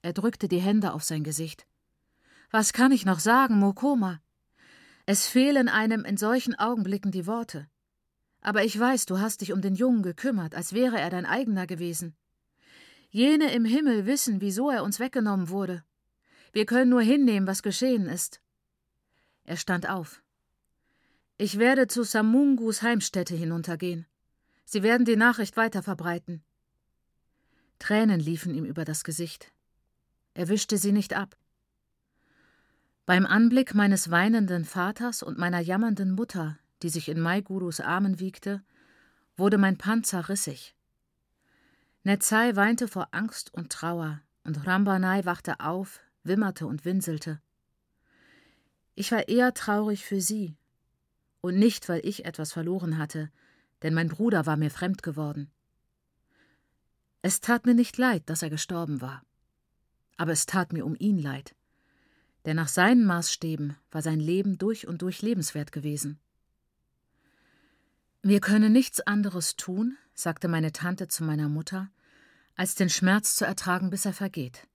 Er 0.00 0.14
drückte 0.14 0.48
die 0.48 0.60
Hände 0.60 0.94
auf 0.94 1.04
sein 1.04 1.22
Gesicht. 1.22 1.66
Was 2.50 2.72
kann 2.72 2.92
ich 2.92 3.04
noch 3.04 3.20
sagen, 3.20 3.58
Mokoma? 3.58 4.22
Es 5.04 5.26
fehlen 5.26 5.68
einem 5.68 6.06
in 6.06 6.16
solchen 6.16 6.58
Augenblicken 6.58 7.10
die 7.10 7.26
Worte. 7.26 7.68
Aber 8.40 8.64
ich 8.64 8.78
weiß, 8.78 9.04
du 9.04 9.18
hast 9.20 9.42
dich 9.42 9.52
um 9.52 9.60
den 9.60 9.74
Jungen 9.74 10.02
gekümmert, 10.02 10.54
als 10.54 10.72
wäre 10.72 10.98
er 10.98 11.10
dein 11.10 11.26
eigener 11.26 11.66
gewesen. 11.66 12.16
Jene 13.14 13.52
im 13.52 13.66
Himmel 13.66 14.06
wissen, 14.06 14.40
wieso 14.40 14.70
er 14.70 14.82
uns 14.82 14.98
weggenommen 14.98 15.50
wurde. 15.50 15.84
Wir 16.54 16.64
können 16.64 16.88
nur 16.88 17.02
hinnehmen, 17.02 17.46
was 17.46 17.62
geschehen 17.62 18.06
ist. 18.06 18.40
Er 19.44 19.58
stand 19.58 19.86
auf. 19.86 20.22
Ich 21.36 21.58
werde 21.58 21.88
zu 21.88 22.04
Samungus 22.04 22.80
Heimstätte 22.80 23.34
hinuntergehen. 23.34 24.06
Sie 24.64 24.82
werden 24.82 25.04
die 25.04 25.16
Nachricht 25.16 25.58
weiterverbreiten. 25.58 26.42
Tränen 27.78 28.18
liefen 28.18 28.54
ihm 28.54 28.64
über 28.64 28.86
das 28.86 29.04
Gesicht. 29.04 29.52
Er 30.32 30.48
wischte 30.48 30.78
sie 30.78 30.92
nicht 30.92 31.12
ab. 31.12 31.36
Beim 33.04 33.26
Anblick 33.26 33.74
meines 33.74 34.10
weinenden 34.10 34.64
Vaters 34.64 35.22
und 35.22 35.36
meiner 35.36 35.60
jammernden 35.60 36.12
Mutter, 36.12 36.58
die 36.82 36.88
sich 36.88 37.10
in 37.10 37.20
Maigurus 37.20 37.80
Armen 37.80 38.20
wiegte, 38.20 38.62
wurde 39.36 39.58
mein 39.58 39.76
Panzer 39.76 40.30
rissig. 40.30 40.74
Netzai 42.04 42.56
weinte 42.56 42.88
vor 42.88 43.08
Angst 43.12 43.54
und 43.54 43.70
Trauer, 43.70 44.20
und 44.42 44.66
Rambanai 44.66 45.24
wachte 45.24 45.60
auf, 45.60 46.00
wimmerte 46.24 46.66
und 46.66 46.84
winselte. 46.84 47.40
Ich 48.96 49.12
war 49.12 49.28
eher 49.28 49.54
traurig 49.54 50.04
für 50.04 50.20
sie, 50.20 50.56
und 51.40 51.56
nicht, 51.56 51.88
weil 51.88 52.04
ich 52.04 52.24
etwas 52.24 52.52
verloren 52.52 52.98
hatte, 52.98 53.30
denn 53.82 53.94
mein 53.94 54.08
Bruder 54.08 54.46
war 54.46 54.56
mir 54.56 54.70
fremd 54.70 55.04
geworden. 55.04 55.50
Es 57.22 57.40
tat 57.40 57.66
mir 57.66 57.74
nicht 57.74 57.96
leid, 57.98 58.24
dass 58.26 58.42
er 58.42 58.50
gestorben 58.50 59.00
war, 59.00 59.22
aber 60.16 60.32
es 60.32 60.46
tat 60.46 60.72
mir 60.72 60.84
um 60.84 60.96
ihn 60.98 61.18
leid, 61.18 61.54
denn 62.46 62.56
nach 62.56 62.68
seinen 62.68 63.04
Maßstäben 63.04 63.76
war 63.92 64.02
sein 64.02 64.18
Leben 64.18 64.58
durch 64.58 64.88
und 64.88 65.02
durch 65.02 65.22
lebenswert 65.22 65.70
gewesen. 65.70 66.18
Wir 68.22 68.40
können 68.40 68.72
nichts 68.72 69.00
anderes 69.00 69.56
tun, 69.56 69.96
sagte 70.14 70.48
meine 70.48 70.72
Tante 70.72 71.08
zu 71.08 71.24
meiner 71.24 71.48
Mutter, 71.48 71.90
als 72.56 72.74
den 72.74 72.90
Schmerz 72.90 73.34
zu 73.34 73.44
ertragen, 73.44 73.90
bis 73.90 74.04
er 74.04 74.12
vergeht. 74.12 74.68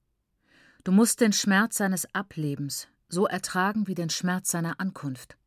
Du 0.83 0.91
musst 0.91 1.21
den 1.21 1.33
Schmerz 1.33 1.77
seines 1.77 2.13
Ablebens 2.13 2.87
so 3.09 3.27
ertragen 3.27 3.87
wie 3.87 3.95
den 3.95 4.09
Schmerz 4.09 4.51
seiner 4.51 4.79
Ankunft. 4.79 5.37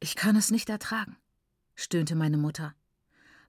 Ich 0.00 0.16
kann 0.16 0.36
es 0.36 0.50
nicht 0.50 0.68
ertragen, 0.70 1.16
stöhnte 1.74 2.14
meine 2.14 2.38
Mutter. 2.38 2.74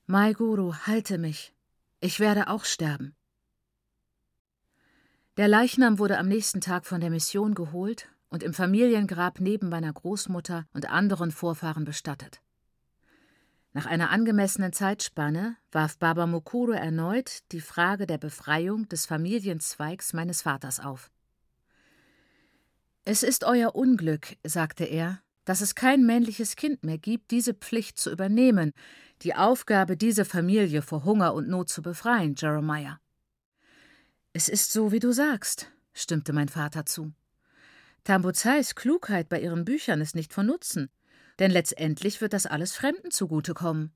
Mai 0.05 0.33
Guru, 0.33 0.73
halte 0.73 1.17
mich. 1.17 1.53
Ich 1.99 2.19
werde 2.19 2.47
auch 2.47 2.65
sterben. 2.65 3.15
Der 5.37 5.47
Leichnam 5.47 5.99
wurde 5.99 6.17
am 6.17 6.27
nächsten 6.27 6.61
Tag 6.61 6.85
von 6.85 6.99
der 6.99 7.09
Mission 7.09 7.53
geholt 7.53 8.09
und 8.29 8.43
im 8.43 8.53
Familiengrab 8.53 9.39
neben 9.39 9.69
meiner 9.69 9.93
Großmutter 9.93 10.65
und 10.73 10.89
anderen 10.89 11.31
Vorfahren 11.31 11.85
bestattet. 11.85 12.41
Nach 13.71 13.85
einer 13.85 14.09
angemessenen 14.09 14.73
Zeitspanne 14.73 15.55
warf 15.71 15.97
Baba 15.99 16.25
Mukuro 16.25 16.71
erneut 16.71 17.39
die 17.51 17.61
Frage 17.61 18.07
der 18.07 18.17
Befreiung 18.17 18.89
des 18.89 19.05
Familienzweigs 19.05 20.13
meines 20.13 20.41
Vaters 20.41 20.79
auf. 20.79 21.11
Es 23.05 23.21
ist 23.21 23.43
euer 23.43 23.75
Unglück, 23.75 24.37
sagte 24.43 24.85
er, 24.85 25.21
dass 25.45 25.61
es 25.61 25.75
kein 25.75 26.05
männliches 26.05 26.55
Kind 26.55 26.83
mehr 26.83 26.97
gibt, 26.97 27.31
diese 27.31 27.53
Pflicht 27.53 27.99
zu 27.99 28.11
übernehmen, 28.11 28.71
die 29.21 29.35
Aufgabe, 29.35 29.97
diese 29.97 30.25
Familie 30.25 30.81
vor 30.81 31.05
Hunger 31.05 31.33
und 31.33 31.47
Not 31.47 31.69
zu 31.69 31.81
befreien, 31.81 32.35
Jeremiah. 32.37 32.99
Es 34.33 34.49
ist 34.49 34.71
so, 34.71 34.91
wie 34.91 34.99
du 34.99 35.11
sagst, 35.11 35.71
stimmte 35.93 36.33
mein 36.33 36.49
Vater 36.49 36.85
zu. 36.85 37.13
Tambuzais 38.03 38.75
Klugheit 38.75 39.29
bei 39.29 39.39
ihren 39.39 39.65
Büchern 39.65 40.01
ist 40.01 40.15
nicht 40.15 40.33
von 40.33 40.47
Nutzen 40.47 40.89
denn 41.39 41.51
letztendlich 41.51 42.21
wird 42.21 42.33
das 42.33 42.45
alles 42.45 42.75
Fremden 42.75 43.11
zugutekommen. 43.11 43.91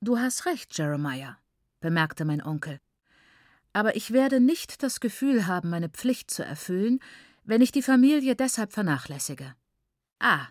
Du 0.00 0.18
hast 0.18 0.46
recht, 0.46 0.76
Jeremiah, 0.76 1.38
bemerkte 1.80 2.24
mein 2.24 2.44
Onkel. 2.44 2.80
Aber 3.72 3.96
ich 3.96 4.12
werde 4.12 4.40
nicht 4.40 4.82
das 4.82 5.00
Gefühl 5.00 5.46
haben, 5.46 5.70
meine 5.70 5.88
Pflicht 5.88 6.30
zu 6.30 6.44
erfüllen, 6.44 7.00
wenn 7.44 7.62
ich 7.62 7.72
die 7.72 7.82
Familie 7.82 8.36
deshalb 8.36 8.72
vernachlässige. 8.72 9.54
Ah, 10.18 10.46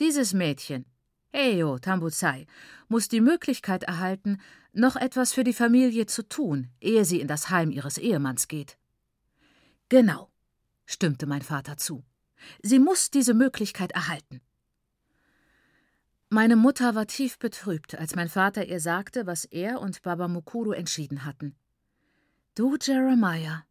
dieses 0.00 0.32
Mädchen, 0.32 0.86
Eyo 1.32 1.78
Tambuzai, 1.78 2.46
muss 2.88 3.08
die 3.08 3.20
Möglichkeit 3.20 3.84
erhalten, 3.84 4.40
noch 4.72 4.96
etwas 4.96 5.32
für 5.32 5.44
die 5.44 5.52
Familie 5.52 6.06
zu 6.06 6.26
tun, 6.26 6.68
ehe 6.80 7.04
sie 7.04 7.20
in 7.20 7.28
das 7.28 7.50
Heim 7.50 7.70
ihres 7.70 7.98
Ehemanns 7.98 8.48
geht. 8.48 8.78
Genau, 9.88 10.30
stimmte 10.86 11.26
mein 11.26 11.42
Vater 11.42 11.76
zu. 11.76 12.04
Sie 12.62 12.78
muss 12.78 13.10
diese 13.10 13.34
Möglichkeit 13.34 13.92
erhalten. 13.92 14.40
Meine 16.30 16.56
Mutter 16.56 16.94
war 16.94 17.06
tief 17.06 17.38
betrübt, 17.38 17.94
als 17.94 18.14
mein 18.14 18.28
Vater 18.28 18.66
ihr 18.66 18.80
sagte, 18.80 19.26
was 19.26 19.46
er 19.46 19.80
und 19.80 20.02
Baba 20.02 20.28
Mukuru 20.28 20.72
entschieden 20.72 21.24
hatten. 21.24 21.56
Du, 22.54 22.76
Jeremiah, 22.76 23.64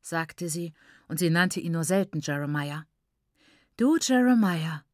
sagte 0.00 0.48
sie, 0.48 0.72
und 1.06 1.20
sie 1.20 1.30
nannte 1.30 1.60
ihn 1.60 1.72
nur 1.72 1.84
selten 1.84 2.18
Jeremiah. 2.20 2.84
Du, 3.76 3.96
Jeremiah, 3.96 4.84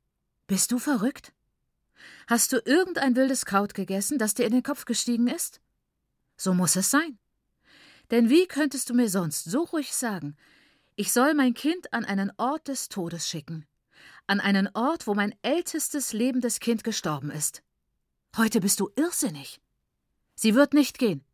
bist 0.46 0.72
du 0.72 0.78
verrückt? 0.78 1.32
Hast 2.26 2.52
du 2.52 2.60
irgendein 2.66 3.16
wildes 3.16 3.46
Kraut 3.46 3.72
gegessen, 3.72 4.18
das 4.18 4.34
dir 4.34 4.44
in 4.44 4.52
den 4.52 4.62
Kopf 4.62 4.84
gestiegen 4.84 5.26
ist? 5.26 5.62
So 6.36 6.52
muss 6.52 6.76
es 6.76 6.90
sein. 6.90 7.18
Denn 8.10 8.28
wie 8.28 8.46
könntest 8.46 8.90
du 8.90 8.94
mir 8.94 9.08
sonst 9.08 9.44
so 9.44 9.62
ruhig 9.62 9.94
sagen, 9.94 10.36
ich 10.96 11.12
soll 11.12 11.32
mein 11.32 11.54
Kind 11.54 11.94
an 11.94 12.04
einen 12.04 12.30
Ort 12.36 12.68
des 12.68 12.90
Todes 12.90 13.26
schicken? 13.26 13.66
An 14.26 14.40
einen 14.40 14.68
Ort, 14.74 15.06
wo 15.06 15.14
mein 15.14 15.34
ältestes 15.42 16.12
lebendes 16.12 16.60
Kind 16.60 16.84
gestorben 16.84 17.30
ist. 17.30 17.62
Heute 18.36 18.60
bist 18.60 18.80
du 18.80 18.90
irrsinnig. 18.96 19.60
Sie 20.34 20.54
wird 20.54 20.74
nicht 20.74 20.98
gehen. 20.98 21.24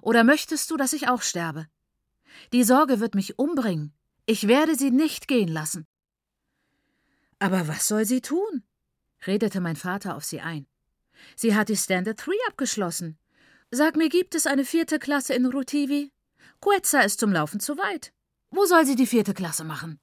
Oder 0.00 0.24
möchtest 0.24 0.70
du, 0.70 0.76
dass 0.76 0.92
ich 0.92 1.08
auch 1.08 1.22
sterbe? 1.22 1.66
Die 2.52 2.64
Sorge 2.64 3.00
wird 3.00 3.14
mich 3.14 3.38
umbringen. 3.38 3.92
Ich 4.26 4.46
werde 4.46 4.76
sie 4.76 4.90
nicht 4.90 5.26
gehen 5.28 5.48
lassen. 5.48 5.86
Aber 7.38 7.66
was 7.66 7.88
soll 7.88 8.04
sie 8.04 8.20
tun? 8.20 8.62
redete 9.26 9.60
mein 9.60 9.76
Vater 9.76 10.16
auf 10.16 10.24
sie 10.24 10.40
ein. 10.40 10.66
Sie 11.36 11.54
hat 11.54 11.68
die 11.68 11.76
Standard 11.76 12.18
Three 12.18 12.38
abgeschlossen. 12.48 13.18
Sag 13.70 13.96
mir, 13.96 14.08
gibt 14.08 14.34
es 14.34 14.46
eine 14.46 14.64
vierte 14.64 14.98
Klasse 14.98 15.34
in 15.34 15.46
Rutivi? 15.46 16.12
Quetza 16.60 17.00
ist 17.00 17.20
zum 17.20 17.32
Laufen 17.32 17.58
zu 17.58 17.76
weit. 17.78 18.12
Wo 18.50 18.64
soll 18.66 18.86
sie 18.86 18.96
die 18.96 19.06
vierte 19.06 19.34
Klasse 19.34 19.64
machen? 19.64 19.98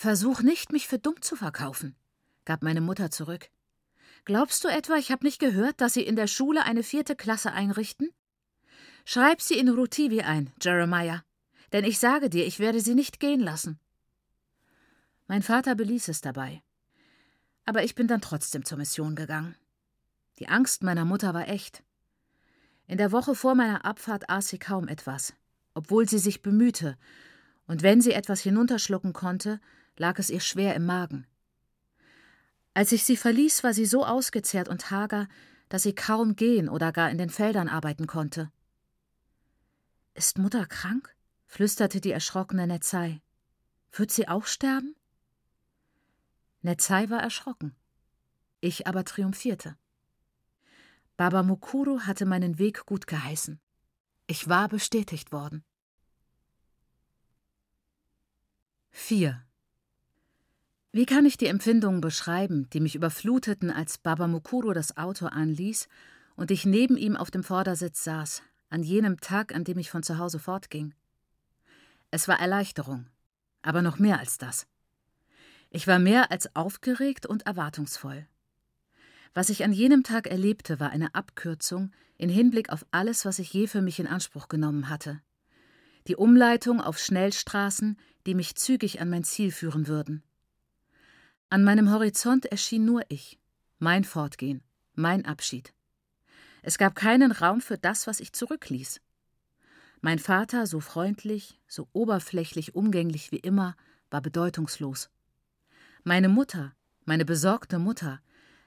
Versuch 0.00 0.40
nicht, 0.40 0.72
mich 0.72 0.88
für 0.88 0.98
dumm 0.98 1.20
zu 1.20 1.36
verkaufen, 1.36 1.94
gab 2.46 2.62
meine 2.62 2.80
Mutter 2.80 3.10
zurück. 3.10 3.50
Glaubst 4.24 4.64
du 4.64 4.68
etwa, 4.68 4.94
ich 4.94 5.12
habe 5.12 5.26
nicht 5.26 5.38
gehört, 5.38 5.82
dass 5.82 5.92
Sie 5.92 6.00
in 6.00 6.16
der 6.16 6.26
Schule 6.26 6.64
eine 6.64 6.82
vierte 6.82 7.14
Klasse 7.14 7.52
einrichten? 7.52 8.08
Schreib 9.04 9.42
sie 9.42 9.58
in 9.58 9.68
Rutivi 9.68 10.22
ein, 10.22 10.54
Jeremiah, 10.58 11.22
denn 11.72 11.84
ich 11.84 11.98
sage 11.98 12.30
dir, 12.30 12.46
ich 12.46 12.60
werde 12.60 12.80
sie 12.80 12.94
nicht 12.94 13.20
gehen 13.20 13.40
lassen. 13.40 13.78
Mein 15.28 15.42
Vater 15.42 15.74
beließ 15.74 16.08
es 16.08 16.22
dabei. 16.22 16.62
Aber 17.66 17.84
ich 17.84 17.94
bin 17.94 18.06
dann 18.06 18.22
trotzdem 18.22 18.64
zur 18.64 18.78
Mission 18.78 19.14
gegangen. 19.14 19.54
Die 20.38 20.48
Angst 20.48 20.82
meiner 20.82 21.04
Mutter 21.04 21.34
war 21.34 21.46
echt. 21.46 21.82
In 22.86 22.96
der 22.96 23.12
Woche 23.12 23.34
vor 23.34 23.54
meiner 23.54 23.84
Abfahrt 23.84 24.30
aß 24.30 24.48
sie 24.48 24.58
kaum 24.58 24.88
etwas, 24.88 25.34
obwohl 25.74 26.08
sie 26.08 26.18
sich 26.18 26.40
bemühte, 26.40 26.96
und 27.66 27.82
wenn 27.82 28.00
sie 28.00 28.12
etwas 28.12 28.40
hinunterschlucken 28.40 29.12
konnte, 29.12 29.60
lag 30.00 30.18
es 30.18 30.30
ihr 30.30 30.40
schwer 30.40 30.74
im 30.74 30.86
Magen. 30.86 31.26
Als 32.72 32.90
ich 32.90 33.04
sie 33.04 33.18
verließ, 33.18 33.62
war 33.62 33.74
sie 33.74 33.84
so 33.84 34.06
ausgezehrt 34.06 34.68
und 34.68 34.90
hager, 34.90 35.28
dass 35.68 35.82
sie 35.82 35.94
kaum 35.94 36.36
gehen 36.36 36.70
oder 36.70 36.90
gar 36.90 37.10
in 37.10 37.18
den 37.18 37.28
Feldern 37.28 37.68
arbeiten 37.68 38.06
konnte. 38.06 38.50
Ist 40.14 40.38
Mutter 40.38 40.64
krank? 40.66 41.14
flüsterte 41.46 42.00
die 42.00 42.12
erschrockene 42.12 42.66
Netzai. 42.66 43.20
Wird 43.92 44.10
sie 44.10 44.26
auch 44.26 44.46
sterben? 44.46 44.96
Netzai 46.62 47.10
war 47.10 47.20
erschrocken. 47.20 47.76
Ich 48.60 48.86
aber 48.86 49.04
triumphierte. 49.04 49.76
Baba 51.18 51.42
Mukuru 51.42 52.00
hatte 52.00 52.24
meinen 52.24 52.58
Weg 52.58 52.86
gut 52.86 53.06
geheißen. 53.06 53.60
Ich 54.26 54.48
war 54.48 54.68
bestätigt 54.68 55.32
worden. 55.32 55.62
4. 58.92 59.44
Wie 60.92 61.06
kann 61.06 61.24
ich 61.24 61.36
die 61.36 61.46
Empfindungen 61.46 62.00
beschreiben, 62.00 62.68
die 62.70 62.80
mich 62.80 62.96
überfluteten, 62.96 63.70
als 63.70 63.98
Baba 63.98 64.26
Mukuro 64.26 64.72
das 64.72 64.96
Auto 64.96 65.26
anließ 65.26 65.86
und 66.34 66.50
ich 66.50 66.66
neben 66.66 66.96
ihm 66.96 67.16
auf 67.16 67.30
dem 67.30 67.44
Vordersitz 67.44 68.02
saß, 68.02 68.42
an 68.70 68.82
jenem 68.82 69.20
Tag, 69.20 69.54
an 69.54 69.62
dem 69.62 69.78
ich 69.78 69.88
von 69.88 70.02
zu 70.02 70.18
Hause 70.18 70.40
fortging? 70.40 70.94
Es 72.10 72.26
war 72.26 72.40
Erleichterung, 72.40 73.06
aber 73.62 73.82
noch 73.82 74.00
mehr 74.00 74.18
als 74.18 74.36
das. 74.36 74.66
Ich 75.70 75.86
war 75.86 76.00
mehr 76.00 76.32
als 76.32 76.56
aufgeregt 76.56 77.24
und 77.24 77.46
erwartungsvoll. 77.46 78.26
Was 79.32 79.48
ich 79.48 79.62
an 79.62 79.72
jenem 79.72 80.02
Tag 80.02 80.26
erlebte, 80.26 80.80
war 80.80 80.90
eine 80.90 81.14
Abkürzung 81.14 81.92
in 82.16 82.28
Hinblick 82.28 82.70
auf 82.70 82.84
alles, 82.90 83.24
was 83.24 83.38
ich 83.38 83.52
je 83.52 83.68
für 83.68 83.80
mich 83.80 84.00
in 84.00 84.08
Anspruch 84.08 84.48
genommen 84.48 84.88
hatte. 84.88 85.20
Die 86.08 86.16
Umleitung 86.16 86.80
auf 86.80 86.98
Schnellstraßen, 86.98 87.96
die 88.26 88.34
mich 88.34 88.56
zügig 88.56 89.00
an 89.00 89.08
mein 89.08 89.22
Ziel 89.22 89.52
führen 89.52 89.86
würden. 89.86 90.24
An 91.52 91.64
meinem 91.64 91.90
Horizont 91.90 92.46
erschien 92.46 92.84
nur 92.84 93.02
ich, 93.08 93.40
mein 93.80 94.04
Fortgehen, 94.04 94.62
mein 94.94 95.26
Abschied. 95.26 95.74
Es 96.62 96.78
gab 96.78 96.94
keinen 96.94 97.32
Raum 97.32 97.60
für 97.60 97.76
das, 97.76 98.06
was 98.06 98.20
ich 98.20 98.32
zurückließ. 98.32 99.00
Mein 100.00 100.20
Vater, 100.20 100.68
so 100.68 100.78
freundlich, 100.78 101.60
so 101.66 101.88
oberflächlich 101.92 102.76
umgänglich 102.76 103.32
wie 103.32 103.40
immer, 103.40 103.74
war 104.10 104.20
bedeutungslos. 104.20 105.10
Meine 106.04 106.28
Mutter, 106.28 106.72
meine 107.04 107.24
besorgte 107.24 107.80
Mutter, 107.80 108.20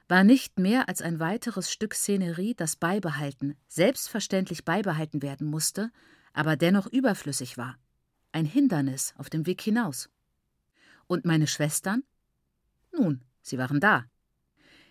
war 0.09 0.25
nicht 0.25 0.59
mehr 0.59 0.89
als 0.89 1.01
ein 1.01 1.21
weiteres 1.21 1.71
Stück 1.71 1.95
Szenerie, 1.95 2.53
das 2.53 2.75
beibehalten, 2.75 3.55
selbstverständlich 3.69 4.65
beibehalten 4.65 5.21
werden 5.21 5.47
musste, 5.47 5.89
aber 6.33 6.57
dennoch 6.57 6.87
überflüssig 6.87 7.57
war. 7.57 7.77
Ein 8.33 8.45
Hindernis 8.45 9.13
auf 9.17 9.29
dem 9.29 9.45
Weg 9.45 9.61
hinaus. 9.61 10.09
Und 11.07 11.23
meine 11.23 11.47
Schwestern? 11.47 12.03
Nun, 12.97 13.21
sie 13.41 13.57
waren 13.57 13.79
da. 13.79 14.05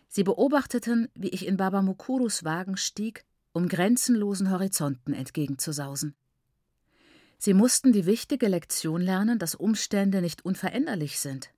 Sie 0.08 0.24
beobachteten, 0.24 1.08
wie 1.14 1.30
ich 1.30 1.46
in 1.46 1.56
Baba 1.56 1.80
Mukurus 1.80 2.44
Wagen 2.44 2.76
stieg, 2.76 3.24
um 3.52 3.68
grenzenlosen 3.68 4.50
Horizonten 4.50 5.14
entgegenzusausen. 5.14 6.14
Sie 7.38 7.54
mussten 7.54 7.92
die 7.92 8.06
wichtige 8.06 8.48
Lektion 8.48 9.00
lernen, 9.00 9.38
dass 9.38 9.54
Umstände 9.54 10.20
nicht 10.20 10.44
unveränderlich 10.44 11.18
sind, 11.18 11.50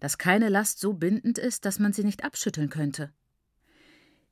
dass 0.00 0.18
keine 0.18 0.48
Last 0.48 0.80
so 0.80 0.92
bindend 0.92 1.38
ist, 1.38 1.64
dass 1.64 1.78
man 1.78 1.92
sie 1.92 2.04
nicht 2.04 2.24
abschütteln 2.24 2.68
könnte. 2.68 3.12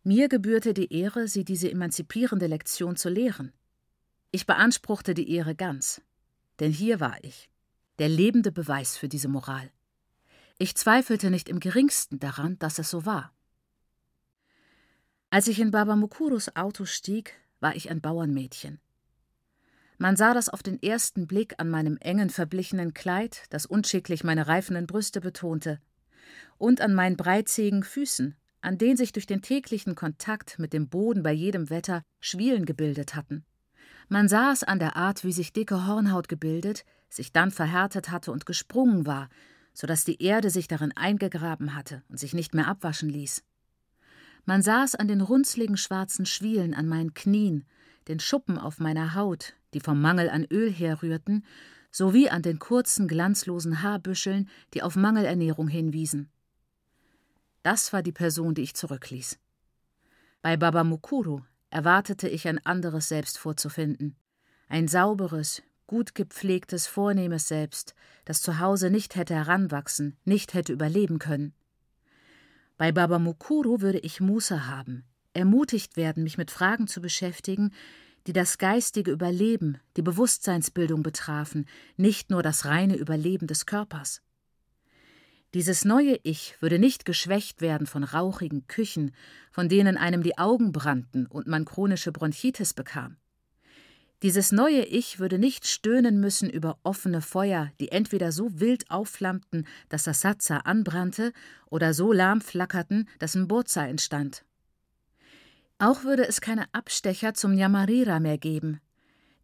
Mir 0.04 0.28
gebührte 0.28 0.74
die 0.74 0.92
Ehre, 0.92 1.28
sie 1.28 1.44
diese 1.44 1.70
emanzipierende 1.70 2.46
Lektion 2.46 2.96
zu 2.96 3.08
lehren. 3.08 3.52
Ich 4.32 4.46
beanspruchte 4.46 5.14
die 5.14 5.30
Ehre 5.30 5.54
ganz, 5.54 6.02
denn 6.60 6.72
hier 6.72 7.00
war 7.00 7.22
ich, 7.22 7.50
der 7.98 8.08
lebende 8.08 8.52
Beweis 8.52 8.96
für 8.96 9.08
diese 9.08 9.28
Moral. 9.28 9.70
Ich 10.58 10.76
zweifelte 10.76 11.30
nicht 11.30 11.48
im 11.48 11.60
geringsten 11.60 12.18
daran, 12.18 12.58
dass 12.58 12.78
es 12.78 12.90
so 12.90 13.06
war. 13.06 13.32
Als 15.30 15.48
ich 15.48 15.60
in 15.60 15.70
Baba 15.70 15.96
Mukurus 15.96 16.54
Auto 16.56 16.84
stieg, 16.84 17.34
war 17.60 17.74
ich 17.74 17.90
ein 17.90 18.00
Bauernmädchen. 18.00 18.80
Man 19.98 20.16
sah 20.16 20.34
das 20.34 20.48
auf 20.48 20.62
den 20.62 20.82
ersten 20.82 21.26
Blick 21.26 21.54
an 21.58 21.70
meinem 21.70 21.96
engen, 21.98 22.28
verblichenen 22.28 22.92
Kleid, 22.92 23.44
das 23.50 23.66
unschicklich 23.66 24.24
meine 24.24 24.48
reifenden 24.48 24.86
Brüste 24.86 25.20
betonte, 25.20 25.80
und 26.58 26.80
an 26.80 26.92
meinen 26.92 27.16
breitzähigen 27.16 27.82
Füßen, 27.82 28.36
an 28.62 28.78
denen 28.78 28.96
sich 28.96 29.12
durch 29.12 29.26
den 29.26 29.42
täglichen 29.42 29.94
Kontakt 29.94 30.58
mit 30.58 30.72
dem 30.72 30.88
Boden 30.88 31.22
bei 31.22 31.32
jedem 31.32 31.70
Wetter 31.70 32.02
Schwielen 32.20 32.66
gebildet 32.66 33.14
hatten. 33.14 33.44
Man 34.08 34.28
sah 34.28 34.52
es 34.52 34.62
an 34.64 34.78
der 34.78 34.96
Art, 34.96 35.24
wie 35.24 35.32
sich 35.32 35.52
dicke 35.52 35.86
Hornhaut 35.86 36.28
gebildet, 36.28 36.84
sich 37.08 37.32
dann 37.32 37.50
verhärtet 37.50 38.10
hatte 38.10 38.32
und 38.32 38.44
gesprungen 38.44 39.06
war, 39.06 39.28
so 39.74 39.86
dass 39.86 40.04
die 40.04 40.22
Erde 40.22 40.50
sich 40.50 40.68
darin 40.68 40.92
eingegraben 40.92 41.74
hatte 41.74 42.02
und 42.08 42.18
sich 42.18 42.34
nicht 42.34 42.54
mehr 42.54 42.68
abwaschen 42.68 43.08
ließ. 43.08 43.42
Man 44.44 44.60
es 44.60 44.94
an 44.94 45.08
den 45.08 45.20
runzligen 45.20 45.76
schwarzen 45.76 46.26
Schwielen 46.26 46.74
an 46.74 46.88
meinen 46.88 47.14
Knien, 47.14 47.64
den 48.08 48.20
Schuppen 48.20 48.58
auf 48.58 48.78
meiner 48.78 49.14
Haut, 49.14 49.54
die 49.74 49.80
vom 49.80 50.00
Mangel 50.00 50.28
an 50.28 50.44
Öl 50.50 50.70
herrührten, 50.70 51.44
sowie 51.90 52.28
an 52.28 52.42
den 52.42 52.58
kurzen, 52.58 53.06
glanzlosen 53.06 53.82
Haarbüscheln, 53.82 54.48
die 54.74 54.82
auf 54.82 54.96
Mangelernährung 54.96 55.68
hinwiesen. 55.68 56.30
Das 57.62 57.92
war 57.92 58.02
die 58.02 58.12
Person, 58.12 58.54
die 58.54 58.62
ich 58.62 58.74
zurückließ. 58.74 59.38
Bei 60.40 60.56
Baba 60.56 60.82
Mukuru 60.82 61.42
erwartete 61.70 62.28
ich 62.28 62.48
ein 62.48 62.64
anderes 62.66 63.08
Selbst 63.08 63.38
vorzufinden. 63.38 64.16
Ein 64.68 64.88
sauberes, 64.88 65.62
gut 65.92 66.14
gepflegtes, 66.14 66.86
vornehmes 66.86 67.48
Selbst, 67.48 67.94
das 68.24 68.40
zu 68.40 68.58
Hause 68.58 68.88
nicht 68.88 69.14
hätte 69.14 69.34
heranwachsen, 69.34 70.16
nicht 70.24 70.54
hätte 70.54 70.72
überleben 70.72 71.18
können. 71.18 71.52
Bei 72.78 72.92
Baba 72.92 73.18
Mukuru 73.18 73.82
würde 73.82 73.98
ich 73.98 74.18
Muße 74.18 74.66
haben, 74.68 75.04
ermutigt 75.34 75.98
werden, 75.98 76.22
mich 76.22 76.38
mit 76.38 76.50
Fragen 76.50 76.86
zu 76.88 77.02
beschäftigen, 77.02 77.74
die 78.26 78.32
das 78.32 78.56
geistige 78.56 79.10
Überleben, 79.10 79.80
die 79.98 80.02
Bewusstseinsbildung 80.02 81.02
betrafen, 81.02 81.66
nicht 81.98 82.30
nur 82.30 82.42
das 82.42 82.64
reine 82.64 82.96
Überleben 82.96 83.46
des 83.46 83.66
Körpers. 83.66 84.22
Dieses 85.52 85.84
neue 85.84 86.18
Ich 86.22 86.56
würde 86.62 86.78
nicht 86.78 87.04
geschwächt 87.04 87.60
werden 87.60 87.86
von 87.86 88.02
rauchigen 88.02 88.66
Küchen, 88.66 89.14
von 89.50 89.68
denen 89.68 89.98
einem 89.98 90.22
die 90.22 90.38
Augen 90.38 90.72
brannten 90.72 91.26
und 91.26 91.48
man 91.48 91.66
chronische 91.66 92.12
Bronchitis 92.12 92.72
bekam. 92.72 93.18
Dieses 94.22 94.52
neue 94.52 94.84
Ich 94.84 95.18
würde 95.18 95.36
nicht 95.36 95.66
stöhnen 95.66 96.20
müssen 96.20 96.48
über 96.48 96.78
offene 96.84 97.20
Feuer, 97.20 97.72
die 97.80 97.90
entweder 97.90 98.30
so 98.30 98.60
wild 98.60 98.88
aufflammten, 98.88 99.66
dass 99.88 100.04
das 100.04 100.20
Satza 100.20 100.58
anbrannte, 100.58 101.32
oder 101.70 101.92
so 101.92 102.12
lahm 102.12 102.40
flackerten, 102.40 103.08
dass 103.18 103.34
ein 103.34 103.48
Burza 103.48 103.84
entstand. 103.84 104.44
Auch 105.78 106.04
würde 106.04 106.28
es 106.28 106.40
keine 106.40 106.72
Abstecher 106.72 107.34
zum 107.34 107.54
Nyamarira 107.56 108.20
mehr 108.20 108.38
geben, 108.38 108.80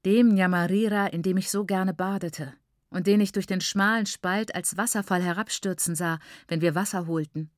dem 0.04 0.28
Nyamarira, 0.28 1.08
in 1.08 1.22
dem 1.22 1.38
ich 1.38 1.50
so 1.50 1.64
gerne 1.64 1.92
badete 1.92 2.54
und 2.90 3.08
den 3.08 3.20
ich 3.20 3.32
durch 3.32 3.46
den 3.46 3.60
schmalen 3.60 4.06
Spalt 4.06 4.54
als 4.54 4.76
Wasserfall 4.76 5.22
herabstürzen 5.22 5.96
sah, 5.96 6.20
wenn 6.46 6.60
wir 6.60 6.76
Wasser 6.76 7.08
holten. 7.08 7.50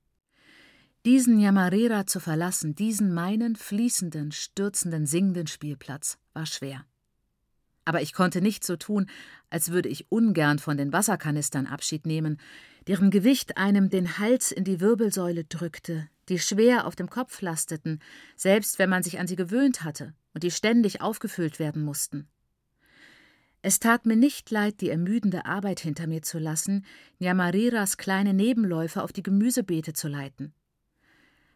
Diesen 1.05 1.37
Nyamarira 1.37 2.07
zu 2.07 2.19
verlassen, 2.19 2.75
diesen 2.75 3.13
meinen 3.13 3.57
fließenden, 3.57 4.33
stürzenden, 4.33 5.07
singenden 5.07 5.47
Spielplatz, 5.47 6.19
war 6.33 6.47
schwer. 6.47 6.87
Aber 7.85 8.03
ich 8.03 8.13
konnte 8.13 8.41
nicht 8.41 8.65
so 8.65 8.77
tun, 8.77 9.07
als 9.49 9.71
würde 9.71 9.89
ich 9.89 10.11
ungern 10.11 10.59
von 10.59 10.77
den 10.77 10.93
Wasserkanistern 10.93 11.67
Abschied 11.67 12.07
nehmen, 12.07 12.39
deren 12.87 13.11
Gewicht 13.11 13.57
einem 13.57 13.91
den 13.91 14.19
Hals 14.19 14.53
in 14.53 14.65
die 14.65 14.81
Wirbelsäule 14.81 15.45
drückte, 15.45 16.09
die 16.29 16.39
schwer 16.39 16.87
auf 16.87 16.97
dem 16.97 17.11
Kopf 17.11 17.41
lasteten, 17.43 18.01
selbst 18.37 18.79
wenn 18.79 18.91
man 18.91 19.03
sich 19.03 19.19
an 19.19 19.27
sie 19.27 19.37
gewöhnt 19.37 19.83
hatte 19.83 20.15
und 20.35 20.43
die 20.43 20.51
ständig 20.51 21.01
aufgefüllt 21.01 21.59
werden 21.59 21.83
mussten. 21.83 22.29
Es 23.63 23.79
tat 23.79 24.07
mir 24.07 24.17
nicht 24.17 24.51
leid, 24.51 24.81
die 24.81 24.89
ermüdende 24.89 25.45
Arbeit 25.45 25.81
hinter 25.81 26.07
mir 26.07 26.23
zu 26.23 26.39
lassen, 26.39 26.87
Nyamariras 27.19 27.99
kleine 27.99 28.33
Nebenläufe 28.33 29.03
auf 29.03 29.13
die 29.13 29.23
Gemüsebeete 29.23 29.93
zu 29.93 30.09
leiten. 30.09 30.55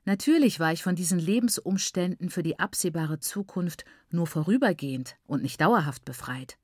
Natürlich 0.05 0.61
war 0.61 0.73
ich 0.73 0.83
von 0.83 0.97
diesen 0.97 1.19
Lebensumständen 1.19 2.29
für 2.29 2.43
die 2.43 2.59
absehbare 2.59 3.21
Zukunft 3.21 3.85
nur 4.11 4.27
vorübergehend 4.27 5.17
und 5.27 5.43
nicht 5.43 5.61
dauerhaft 5.61 6.05
befreit. 6.05 6.59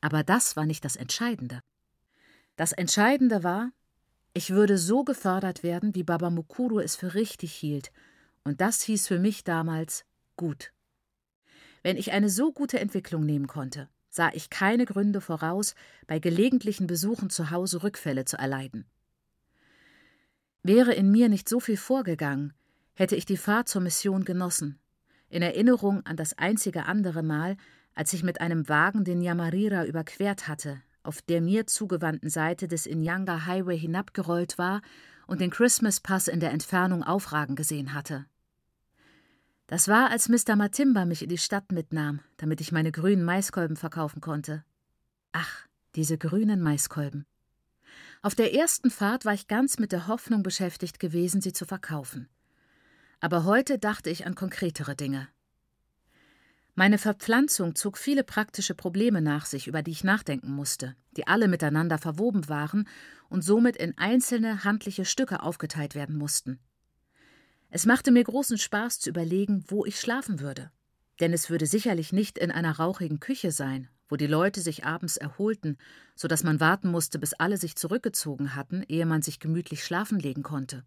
Aber 0.00 0.24
das 0.24 0.56
war 0.56 0.66
nicht 0.66 0.84
das 0.84 0.96
Entscheidende. 0.96 1.60
Das 2.56 2.72
Entscheidende 2.72 3.44
war, 3.44 3.70
ich 4.34 4.50
würde 4.50 4.78
so 4.78 5.04
gefördert 5.04 5.62
werden, 5.62 5.94
wie 5.94 6.02
Baba 6.02 6.30
Mukuru 6.30 6.80
es 6.80 6.96
für 6.96 7.14
richtig 7.14 7.54
hielt, 7.54 7.92
und 8.44 8.60
das 8.60 8.82
hieß 8.82 9.06
für 9.06 9.20
mich 9.20 9.44
damals 9.44 10.04
gut. 10.36 10.72
Wenn 11.82 11.96
ich 11.96 12.12
eine 12.12 12.28
so 12.28 12.52
gute 12.52 12.80
Entwicklung 12.80 13.24
nehmen 13.24 13.46
konnte, 13.46 13.88
sah 14.10 14.30
ich 14.32 14.50
keine 14.50 14.86
Gründe 14.86 15.20
voraus, 15.20 15.74
bei 16.06 16.18
gelegentlichen 16.18 16.88
Besuchen 16.88 17.30
zu 17.30 17.50
Hause 17.50 17.82
Rückfälle 17.84 18.24
zu 18.24 18.36
erleiden. 18.36 18.86
Wäre 20.64 20.92
in 20.94 21.10
mir 21.10 21.28
nicht 21.28 21.48
so 21.48 21.60
viel 21.60 21.76
vorgegangen, 21.76 22.52
hätte 22.94 23.16
ich 23.16 23.24
die 23.24 23.36
Fahrt 23.36 23.68
zur 23.68 23.82
Mission 23.82 24.24
genossen, 24.24 24.78
in 25.28 25.42
Erinnerung 25.42 26.04
an 26.04 26.16
das 26.16 26.36
einzige 26.36 26.86
andere 26.86 27.22
Mal, 27.22 27.56
als 27.94 28.12
ich 28.12 28.22
mit 28.22 28.40
einem 28.40 28.68
Wagen 28.68 29.04
den 29.04 29.20
Yamarira 29.20 29.84
überquert 29.84 30.48
hatte, 30.48 30.80
auf 31.02 31.22
der 31.22 31.40
mir 31.40 31.66
zugewandten 31.66 32.30
Seite 32.30 32.68
des 32.68 32.86
Inyanga 32.86 33.46
Highway 33.46 33.78
hinabgerollt 33.78 34.58
war 34.58 34.82
und 35.26 35.40
den 35.40 35.50
Christmas 35.50 36.00
Pass 36.00 36.28
in 36.28 36.40
der 36.40 36.52
Entfernung 36.52 37.02
aufragen 37.02 37.56
gesehen 37.56 37.94
hatte. 37.94 38.26
Das 39.66 39.88
war, 39.88 40.10
als 40.10 40.28
Mr. 40.28 40.54
Matimba 40.56 41.06
mich 41.06 41.22
in 41.22 41.30
die 41.30 41.38
Stadt 41.38 41.72
mitnahm, 41.72 42.20
damit 42.36 42.60
ich 42.60 42.72
meine 42.72 42.92
grünen 42.92 43.24
Maiskolben 43.24 43.76
verkaufen 43.76 44.20
konnte. 44.20 44.64
Ach, 45.32 45.66
diese 45.94 46.18
grünen 46.18 46.60
Maiskolben. 46.60 47.24
Auf 48.20 48.34
der 48.34 48.54
ersten 48.54 48.90
Fahrt 48.90 49.24
war 49.24 49.32
ich 49.32 49.48
ganz 49.48 49.78
mit 49.78 49.92
der 49.92 50.08
Hoffnung 50.08 50.42
beschäftigt 50.42 51.00
gewesen, 51.00 51.40
sie 51.40 51.52
zu 51.52 51.64
verkaufen. 51.64 52.28
Aber 53.22 53.44
heute 53.44 53.78
dachte 53.78 54.10
ich 54.10 54.26
an 54.26 54.34
konkretere 54.34 54.96
Dinge. 54.96 55.28
Meine 56.74 56.98
Verpflanzung 56.98 57.76
zog 57.76 57.96
viele 57.96 58.24
praktische 58.24 58.74
Probleme 58.74 59.22
nach 59.22 59.46
sich, 59.46 59.68
über 59.68 59.80
die 59.82 59.92
ich 59.92 60.02
nachdenken 60.02 60.50
musste, 60.50 60.96
die 61.16 61.28
alle 61.28 61.46
miteinander 61.46 61.98
verwoben 61.98 62.48
waren 62.48 62.88
und 63.28 63.42
somit 63.42 63.76
in 63.76 63.96
einzelne 63.96 64.64
handliche 64.64 65.04
Stücke 65.04 65.40
aufgeteilt 65.40 65.94
werden 65.94 66.16
mussten. 66.16 66.58
Es 67.70 67.86
machte 67.86 68.10
mir 68.10 68.24
großen 68.24 68.58
Spaß 68.58 68.98
zu 68.98 69.10
überlegen, 69.10 69.64
wo 69.68 69.84
ich 69.84 70.00
schlafen 70.00 70.40
würde. 70.40 70.72
Denn 71.20 71.32
es 71.32 71.48
würde 71.48 71.66
sicherlich 71.66 72.12
nicht 72.12 72.38
in 72.38 72.50
einer 72.50 72.72
rauchigen 72.72 73.20
Küche 73.20 73.52
sein, 73.52 73.88
wo 74.08 74.16
die 74.16 74.26
Leute 74.26 74.60
sich 74.60 74.84
abends 74.84 75.16
erholten, 75.16 75.78
so 76.16 76.26
dass 76.26 76.42
man 76.42 76.58
warten 76.58 76.90
musste, 76.90 77.20
bis 77.20 77.34
alle 77.34 77.56
sich 77.56 77.76
zurückgezogen 77.76 78.56
hatten, 78.56 78.82
ehe 78.88 79.06
man 79.06 79.22
sich 79.22 79.38
gemütlich 79.38 79.84
schlafen 79.84 80.18
legen 80.18 80.42
konnte. 80.42 80.84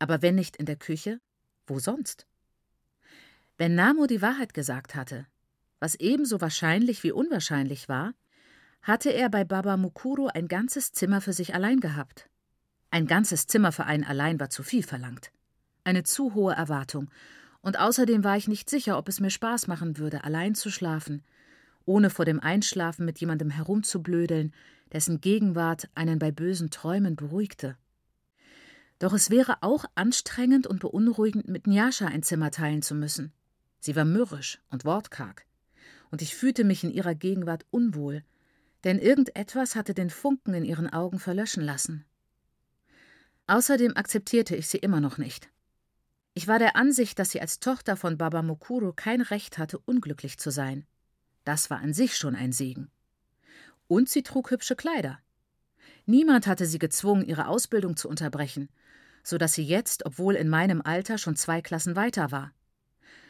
Aber 0.00 0.20
wenn 0.20 0.34
nicht 0.34 0.56
in 0.56 0.66
der 0.66 0.76
Küche, 0.76 1.20
wo 1.68 1.78
sonst? 1.78 2.26
Wenn 3.56 3.74
Namo 3.74 4.06
die 4.06 4.22
Wahrheit 4.22 4.54
gesagt 4.54 4.94
hatte, 4.94 5.26
was 5.80 5.94
ebenso 5.94 6.40
wahrscheinlich 6.40 7.02
wie 7.02 7.12
unwahrscheinlich 7.12 7.88
war, 7.88 8.14
hatte 8.82 9.10
er 9.10 9.28
bei 9.28 9.44
Baba 9.44 9.76
Mukuru 9.76 10.28
ein 10.28 10.48
ganzes 10.48 10.92
Zimmer 10.92 11.20
für 11.20 11.32
sich 11.32 11.54
allein 11.54 11.80
gehabt. 11.80 12.28
Ein 12.90 13.06
ganzes 13.06 13.46
Zimmer 13.46 13.72
für 13.72 13.84
einen 13.84 14.04
allein 14.04 14.40
war 14.40 14.50
zu 14.50 14.62
viel 14.62 14.82
verlangt 14.82 15.30
eine 15.88 16.02
zu 16.02 16.34
hohe 16.34 16.52
Erwartung, 16.52 17.10
und 17.60 17.78
außerdem 17.78 18.22
war 18.22 18.36
ich 18.36 18.46
nicht 18.46 18.70
sicher, 18.70 18.98
ob 18.98 19.08
es 19.08 19.20
mir 19.20 19.30
Spaß 19.30 19.66
machen 19.66 19.98
würde, 19.98 20.22
allein 20.22 20.54
zu 20.54 20.70
schlafen, 20.70 21.24
ohne 21.86 22.10
vor 22.10 22.24
dem 22.24 22.40
Einschlafen 22.40 23.04
mit 23.04 23.18
jemandem 23.18 23.50
herumzublödeln, 23.50 24.52
dessen 24.92 25.20
Gegenwart 25.20 25.88
einen 25.94 26.18
bei 26.18 26.30
bösen 26.30 26.70
Träumen 26.70 27.16
beruhigte. 27.16 27.76
Doch 28.98 29.12
es 29.12 29.30
wäre 29.30 29.62
auch 29.62 29.84
anstrengend 29.94 30.66
und 30.66 30.80
beunruhigend, 30.80 31.48
mit 31.48 31.66
Njascha 31.66 32.06
ein 32.06 32.22
Zimmer 32.22 32.50
teilen 32.50 32.82
zu 32.82 32.94
müssen. 32.94 33.32
Sie 33.80 33.94
war 33.94 34.04
mürrisch 34.04 34.60
und 34.70 34.84
wortkarg, 34.84 35.46
und 36.10 36.20
ich 36.22 36.34
fühlte 36.34 36.64
mich 36.64 36.82
in 36.82 36.90
ihrer 36.90 37.14
Gegenwart 37.14 37.64
unwohl, 37.70 38.24
denn 38.84 38.98
irgendetwas 38.98 39.76
hatte 39.76 39.94
den 39.94 40.10
Funken 40.10 40.54
in 40.54 40.64
ihren 40.64 40.92
Augen 40.92 41.18
verlöschen 41.18 41.62
lassen. 41.62 42.04
Außerdem 43.46 43.96
akzeptierte 43.96 44.56
ich 44.56 44.68
sie 44.68 44.78
immer 44.78 45.00
noch 45.00 45.18
nicht. 45.18 45.48
Ich 46.34 46.46
war 46.46 46.58
der 46.58 46.76
Ansicht, 46.76 47.18
dass 47.18 47.30
sie 47.30 47.40
als 47.40 47.60
Tochter 47.60 47.96
von 47.96 48.18
Baba 48.18 48.42
Mukuro 48.42 48.92
kein 48.92 49.20
Recht 49.20 49.58
hatte, 49.58 49.78
unglücklich 49.78 50.38
zu 50.38 50.50
sein. 50.50 50.86
Das 51.44 51.70
war 51.70 51.78
an 51.78 51.94
sich 51.94 52.16
schon 52.16 52.36
ein 52.36 52.52
Segen. 52.52 52.90
Und 53.86 54.08
sie 54.08 54.22
trug 54.22 54.50
hübsche 54.50 54.76
Kleider. 54.76 55.18
Niemand 56.04 56.46
hatte 56.46 56.66
sie 56.66 56.78
gezwungen, 56.78 57.24
ihre 57.24 57.48
Ausbildung 57.48 57.96
zu 57.96 58.08
unterbrechen, 58.08 58.68
so 59.28 59.36
dass 59.36 59.52
sie 59.52 59.62
jetzt, 59.62 60.06
obwohl 60.06 60.34
in 60.36 60.48
meinem 60.48 60.80
Alter, 60.80 61.18
schon 61.18 61.36
zwei 61.36 61.60
Klassen 61.60 61.96
weiter 61.96 62.32
war. 62.32 62.52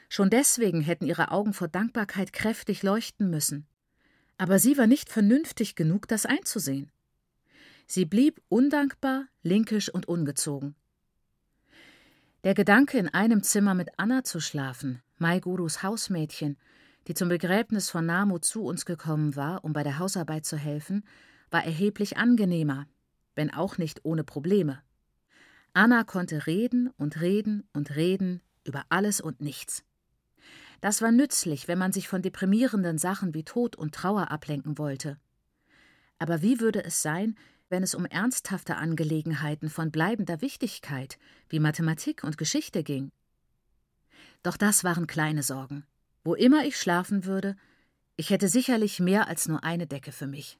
Schon 0.09 0.31
deswegen 0.31 0.81
hätten 0.81 1.07
ihre 1.07 1.33
Augen 1.33 1.53
vor 1.53 1.67
Dankbarkeit 1.67 2.33
kräftig 2.33 2.83
leuchten 2.83 3.31
müssen. 3.31 3.67
Aber 4.39 4.61
sie 4.61 4.79
war 4.79 4.87
nicht 4.87 5.11
vernünftig 5.11 5.75
genug, 5.75 6.07
das 6.07 6.25
einzusehen. 6.25 6.93
Sie 7.87 8.05
blieb 8.05 8.41
undankbar, 8.49 9.27
linkisch 9.43 9.89
und 9.93 10.07
ungezogen. 10.07 10.77
Der 12.45 12.55
Gedanke, 12.55 12.99
in 12.99 13.09
einem 13.09 13.43
Zimmer 13.43 13.75
mit 13.75 13.89
Anna 13.97 14.23
zu 14.23 14.39
schlafen, 14.39 15.03
Mai 15.19 15.41
Gurus 15.41 15.83
Hausmädchen, 15.83 16.57
die 17.09 17.15
zum 17.15 17.29
Begräbnis 17.29 17.91
von 17.91 18.07
Namu 18.07 18.39
zu 18.39 18.63
uns 18.63 18.87
gekommen 18.87 19.35
war, 19.35 19.65
um 19.65 19.73
bei 19.73 19.83
der 19.83 19.99
Hausarbeit 19.99 20.47
zu 20.47 20.57
helfen, 20.57 21.05
war 21.51 21.65
erheblich 21.65 22.17
angenehmer, 22.17 22.87
wenn 23.35 23.53
auch 23.53 23.79
nicht 23.79 24.05
ohne 24.05 24.23
Probleme. 24.23 24.81
Anna 25.79 26.03
konnte 26.03 26.49
reden 26.49 26.91
und 26.97 27.21
reden 27.21 27.63
und 27.73 27.95
reden 27.95 28.43
über 28.65 28.85
alles 28.89 29.21
und 29.21 29.41
nichts. 29.41 29.85
Das 30.81 31.03
war 31.03 31.13
nützlich, 31.13 31.69
wenn 31.69 31.79
man 31.79 31.93
sich 31.93 32.09
von 32.09 32.21
deprimierenden 32.21 32.99
Sachen 32.99 33.33
wie 33.33 33.45
Tod 33.45 33.77
und 33.77 33.95
Trauer 33.95 34.33
ablenken 34.33 34.77
wollte. 34.77 35.21
Aber 36.19 36.43
wie 36.43 36.59
würde 36.59 36.83
es 36.83 37.01
sein, 37.01 37.37
wenn 37.69 37.85
es 37.85 37.95
um 37.95 38.07
ernsthafte 38.07 38.75
Angelegenheiten 38.75 39.71
von 39.71 39.93
bleibender 39.93 40.41
Wichtigkeit 40.41 41.17
wie 41.49 41.61
Mathematik 41.61 42.25
und 42.25 42.39
Geschichte 42.39 42.83
ging. 42.83 43.13
Doch 44.43 44.57
das 44.57 44.83
waren 44.83 45.07
kleine 45.07 45.45
Sorgen. 45.45 45.87
Wo 46.25 46.35
immer 46.35 46.65
ich 46.65 46.77
schlafen 46.77 47.25
würde, 47.25 47.55
ich 48.17 48.31
hätte 48.31 48.49
sicherlich 48.49 48.99
mehr 48.99 49.29
als 49.29 49.47
nur 49.47 49.63
eine 49.63 49.87
Decke 49.87 50.11
für 50.11 50.27
mich. 50.27 50.59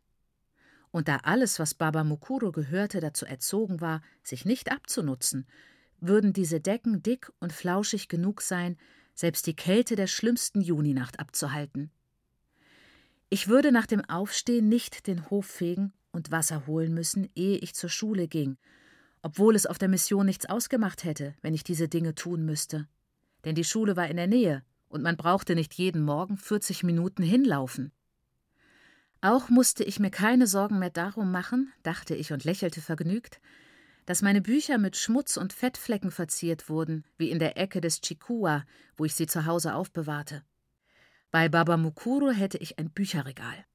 Und 0.91 1.09
da 1.09 1.17
alles, 1.23 1.59
was 1.59 1.75
Baba 1.75 2.05
Mukuro 2.05 2.53
gehörte, 2.53 3.01
dazu 3.01 3.27
erzogen 3.27 3.81
war, 3.81 4.03
sich 4.23 4.45
nicht 4.45 4.73
abzunutzen, 4.73 5.47
würden 6.01 6.33
diese 6.33 6.61
Decken 6.61 7.03
dick 7.03 7.31
und 7.41 7.53
flauschig 7.53 8.09
genug 8.09 8.41
sein, 8.41 8.77
selbst 9.15 9.47
die 9.47 9.57
Kälte 9.57 9.97
der 9.97 10.07
schlimmsten 10.07 10.61
Juninacht 10.61 11.19
abzuhalten. 11.19 11.91
Ich 13.31 13.49
würde 13.49 13.73
nach 13.73 13.87
dem 13.87 14.05
Aufstehen 14.05 14.69
nicht 14.69 15.07
den 15.07 15.29
Hof 15.29 15.47
fegen 15.47 15.93
und 16.13 16.31
Wasser 16.31 16.67
holen 16.67 16.95
müssen, 16.95 17.29
ehe 17.35 17.59
ich 17.59 17.75
zur 17.75 17.91
Schule 17.91 18.29
ging, 18.29 18.57
obwohl 19.23 19.55
es 19.55 19.67
auf 19.67 19.77
der 19.77 19.89
Mission 19.89 20.25
nichts 20.25 20.47
ausgemacht 20.47 21.05
hätte, 21.05 21.35
wenn 21.43 21.53
ich 21.53 21.65
diese 21.65 21.89
Dinge 21.89 22.15
tun 22.15 22.45
müsste. 22.45 22.89
Denn 23.45 23.55
die 23.55 23.65
Schule 23.65 23.97
war 23.97 24.09
in 24.09 24.17
der 24.17 24.27
Nähe 24.27 24.63
und 24.89 25.03
man 25.03 25.17
brauchte 25.17 25.55
nicht 25.55 25.75
jeden 25.75 26.03
Morgen 26.03 26.37
40 26.37 26.85
Minuten 26.85 27.23
hinlaufen. 27.23 27.93
Auch 29.21 29.49
musste 29.49 29.83
ich 29.83 29.99
mir 29.99 30.11
keine 30.11 30.47
Sorgen 30.47 30.79
mehr 30.79 30.91
darum 30.91 31.33
machen, 31.33 31.73
dachte 31.83 32.15
ich 32.15 32.33
und 32.33 32.45
lächelte 32.45 32.81
vergnügt, 32.81 33.41
dass 34.07 34.23
meine 34.23 34.41
Bücher 34.41 34.79
mit 34.79 34.97
Schmutz 34.97 35.37
und 35.37 35.53
Fettflecken 35.53 36.11
verziert 36.11 36.69
wurden, 36.69 37.05
wie 37.19 37.31
in 37.31 37.39
der 37.39 37.59
Ecke 37.59 37.81
des 37.81 38.01
Chikua, 38.01 38.65
wo 38.97 39.05
ich 39.05 39.15
sie 39.15 39.27
zu 39.27 39.45
Hause 39.45 39.75
aufbewahrte. 39.75 40.45
Bei 41.31 41.49
Baba 41.49 41.77
Mukuro 41.77 42.31
hätte 42.31 42.59
ich 42.59 42.79
ein 42.79 42.91
Bücherregal. 42.91 43.67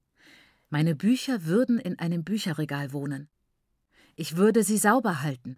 Meine 0.69 0.95
Bücher 0.95 1.45
würden 1.45 1.77
in 1.77 1.99
einem 1.99 2.23
Bücherregal 2.23 2.93
wohnen. 2.93 3.29
Ich 4.15 4.37
würde 4.37 4.63
sie 4.63 4.77
sauber 4.77 5.21
halten. 5.21 5.57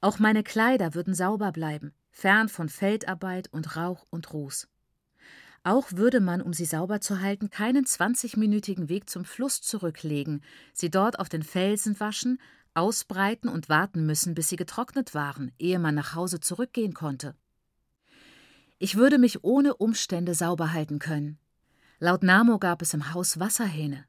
Auch 0.00 0.18
meine 0.18 0.42
Kleider 0.42 0.94
würden 0.94 1.14
sauber 1.14 1.52
bleiben, 1.52 1.92
fern 2.10 2.48
von 2.48 2.68
Feldarbeit 2.68 3.52
und 3.52 3.76
Rauch 3.76 4.06
und 4.10 4.32
Ruß. 4.32 4.68
Auch 5.66 5.90
würde 5.90 6.20
man, 6.20 6.42
um 6.42 6.52
sie 6.52 6.64
sauber 6.64 7.00
zu 7.00 7.20
halten, 7.20 7.50
keinen 7.50 7.86
20-minütigen 7.86 8.88
Weg 8.88 9.10
zum 9.10 9.24
Fluss 9.24 9.60
zurücklegen, 9.62 10.44
sie 10.72 10.92
dort 10.92 11.18
auf 11.18 11.28
den 11.28 11.42
Felsen 11.42 11.98
waschen, 11.98 12.38
ausbreiten 12.74 13.48
und 13.48 13.68
warten 13.68 14.06
müssen, 14.06 14.36
bis 14.36 14.48
sie 14.48 14.54
getrocknet 14.54 15.12
waren, 15.12 15.50
ehe 15.58 15.80
man 15.80 15.96
nach 15.96 16.14
Hause 16.14 16.38
zurückgehen 16.38 16.94
konnte. 16.94 17.34
Ich 18.78 18.94
würde 18.94 19.18
mich 19.18 19.42
ohne 19.42 19.74
Umstände 19.74 20.36
sauber 20.36 20.72
halten 20.72 21.00
können. 21.00 21.36
Laut 21.98 22.22
Namo 22.22 22.60
gab 22.60 22.80
es 22.80 22.94
im 22.94 23.12
Haus 23.12 23.40
Wasserhähne. 23.40 24.04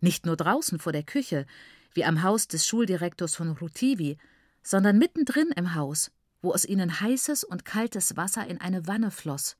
Nicht 0.00 0.26
nur 0.26 0.36
draußen 0.36 0.78
vor 0.78 0.92
der 0.92 1.04
Küche, 1.04 1.46
wie 1.94 2.04
am 2.04 2.22
Haus 2.22 2.46
des 2.46 2.66
Schuldirektors 2.66 3.36
von 3.36 3.52
Rutivi, 3.52 4.18
sondern 4.62 4.98
mittendrin 4.98 5.48
im 5.56 5.74
Haus, 5.74 6.10
wo 6.42 6.52
aus 6.52 6.66
ihnen 6.66 7.00
heißes 7.00 7.42
und 7.42 7.64
kaltes 7.64 8.18
Wasser 8.18 8.46
in 8.46 8.60
eine 8.60 8.86
Wanne 8.86 9.10
floss, 9.10 9.56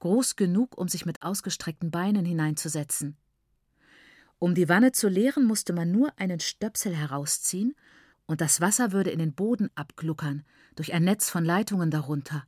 groß 0.00 0.36
genug, 0.36 0.76
um 0.76 0.88
sich 0.88 1.06
mit 1.06 1.22
ausgestreckten 1.22 1.90
Beinen 1.90 2.24
hineinzusetzen. 2.24 3.16
Um 4.38 4.54
die 4.54 4.68
Wanne 4.68 4.92
zu 4.92 5.08
leeren, 5.08 5.44
musste 5.44 5.72
man 5.72 5.92
nur 5.92 6.18
einen 6.18 6.40
Stöpsel 6.40 6.94
herausziehen, 6.94 7.74
und 8.26 8.40
das 8.40 8.60
Wasser 8.60 8.92
würde 8.92 9.10
in 9.10 9.18
den 9.18 9.34
Boden 9.34 9.70
abgluckern, 9.74 10.44
durch 10.76 10.92
ein 10.92 11.04
Netz 11.04 11.28
von 11.28 11.44
Leitungen 11.44 11.90
darunter. 11.90 12.44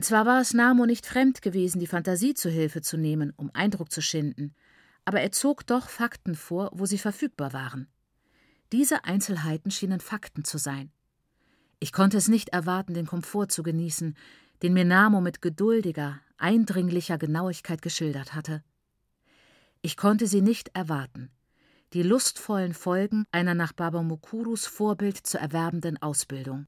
Zwar 0.00 0.26
war 0.26 0.40
es 0.40 0.54
Namo 0.54 0.86
nicht 0.86 1.06
fremd 1.06 1.42
gewesen, 1.42 1.78
die 1.78 1.86
Fantasie 1.86 2.34
zu 2.34 2.48
Hilfe 2.48 2.80
zu 2.80 2.96
nehmen, 2.96 3.32
um 3.36 3.50
Eindruck 3.54 3.92
zu 3.92 4.00
schinden, 4.00 4.54
aber 5.04 5.20
er 5.20 5.32
zog 5.32 5.66
doch 5.66 5.88
Fakten 5.88 6.34
vor, 6.34 6.70
wo 6.72 6.86
sie 6.86 6.98
verfügbar 6.98 7.52
waren. 7.52 7.88
Diese 8.72 9.04
Einzelheiten 9.04 9.70
schienen 9.70 10.00
Fakten 10.00 10.44
zu 10.44 10.58
sein. 10.58 10.90
Ich 11.78 11.92
konnte 11.92 12.16
es 12.16 12.28
nicht 12.28 12.50
erwarten, 12.50 12.94
den 12.94 13.06
Komfort 13.06 13.48
zu 13.48 13.62
genießen, 13.62 14.16
den 14.62 14.72
mir 14.72 14.84
Namo 14.84 15.20
mit 15.20 15.42
geduldiger, 15.42 16.20
eindringlicher 16.38 17.18
Genauigkeit 17.18 17.82
geschildert 17.82 18.34
hatte. 18.34 18.62
Ich 19.80 19.96
konnte 19.96 20.26
sie 20.26 20.40
nicht 20.40 20.70
erwarten, 20.74 21.30
die 21.92 22.02
lustvollen 22.02 22.72
Folgen 22.72 23.24
einer 23.32 23.54
nach 23.54 23.72
Baba 23.72 24.02
Mukurus 24.02 24.66
Vorbild 24.66 25.18
zu 25.18 25.38
erwerbenden 25.38 26.00
Ausbildung. 26.00 26.66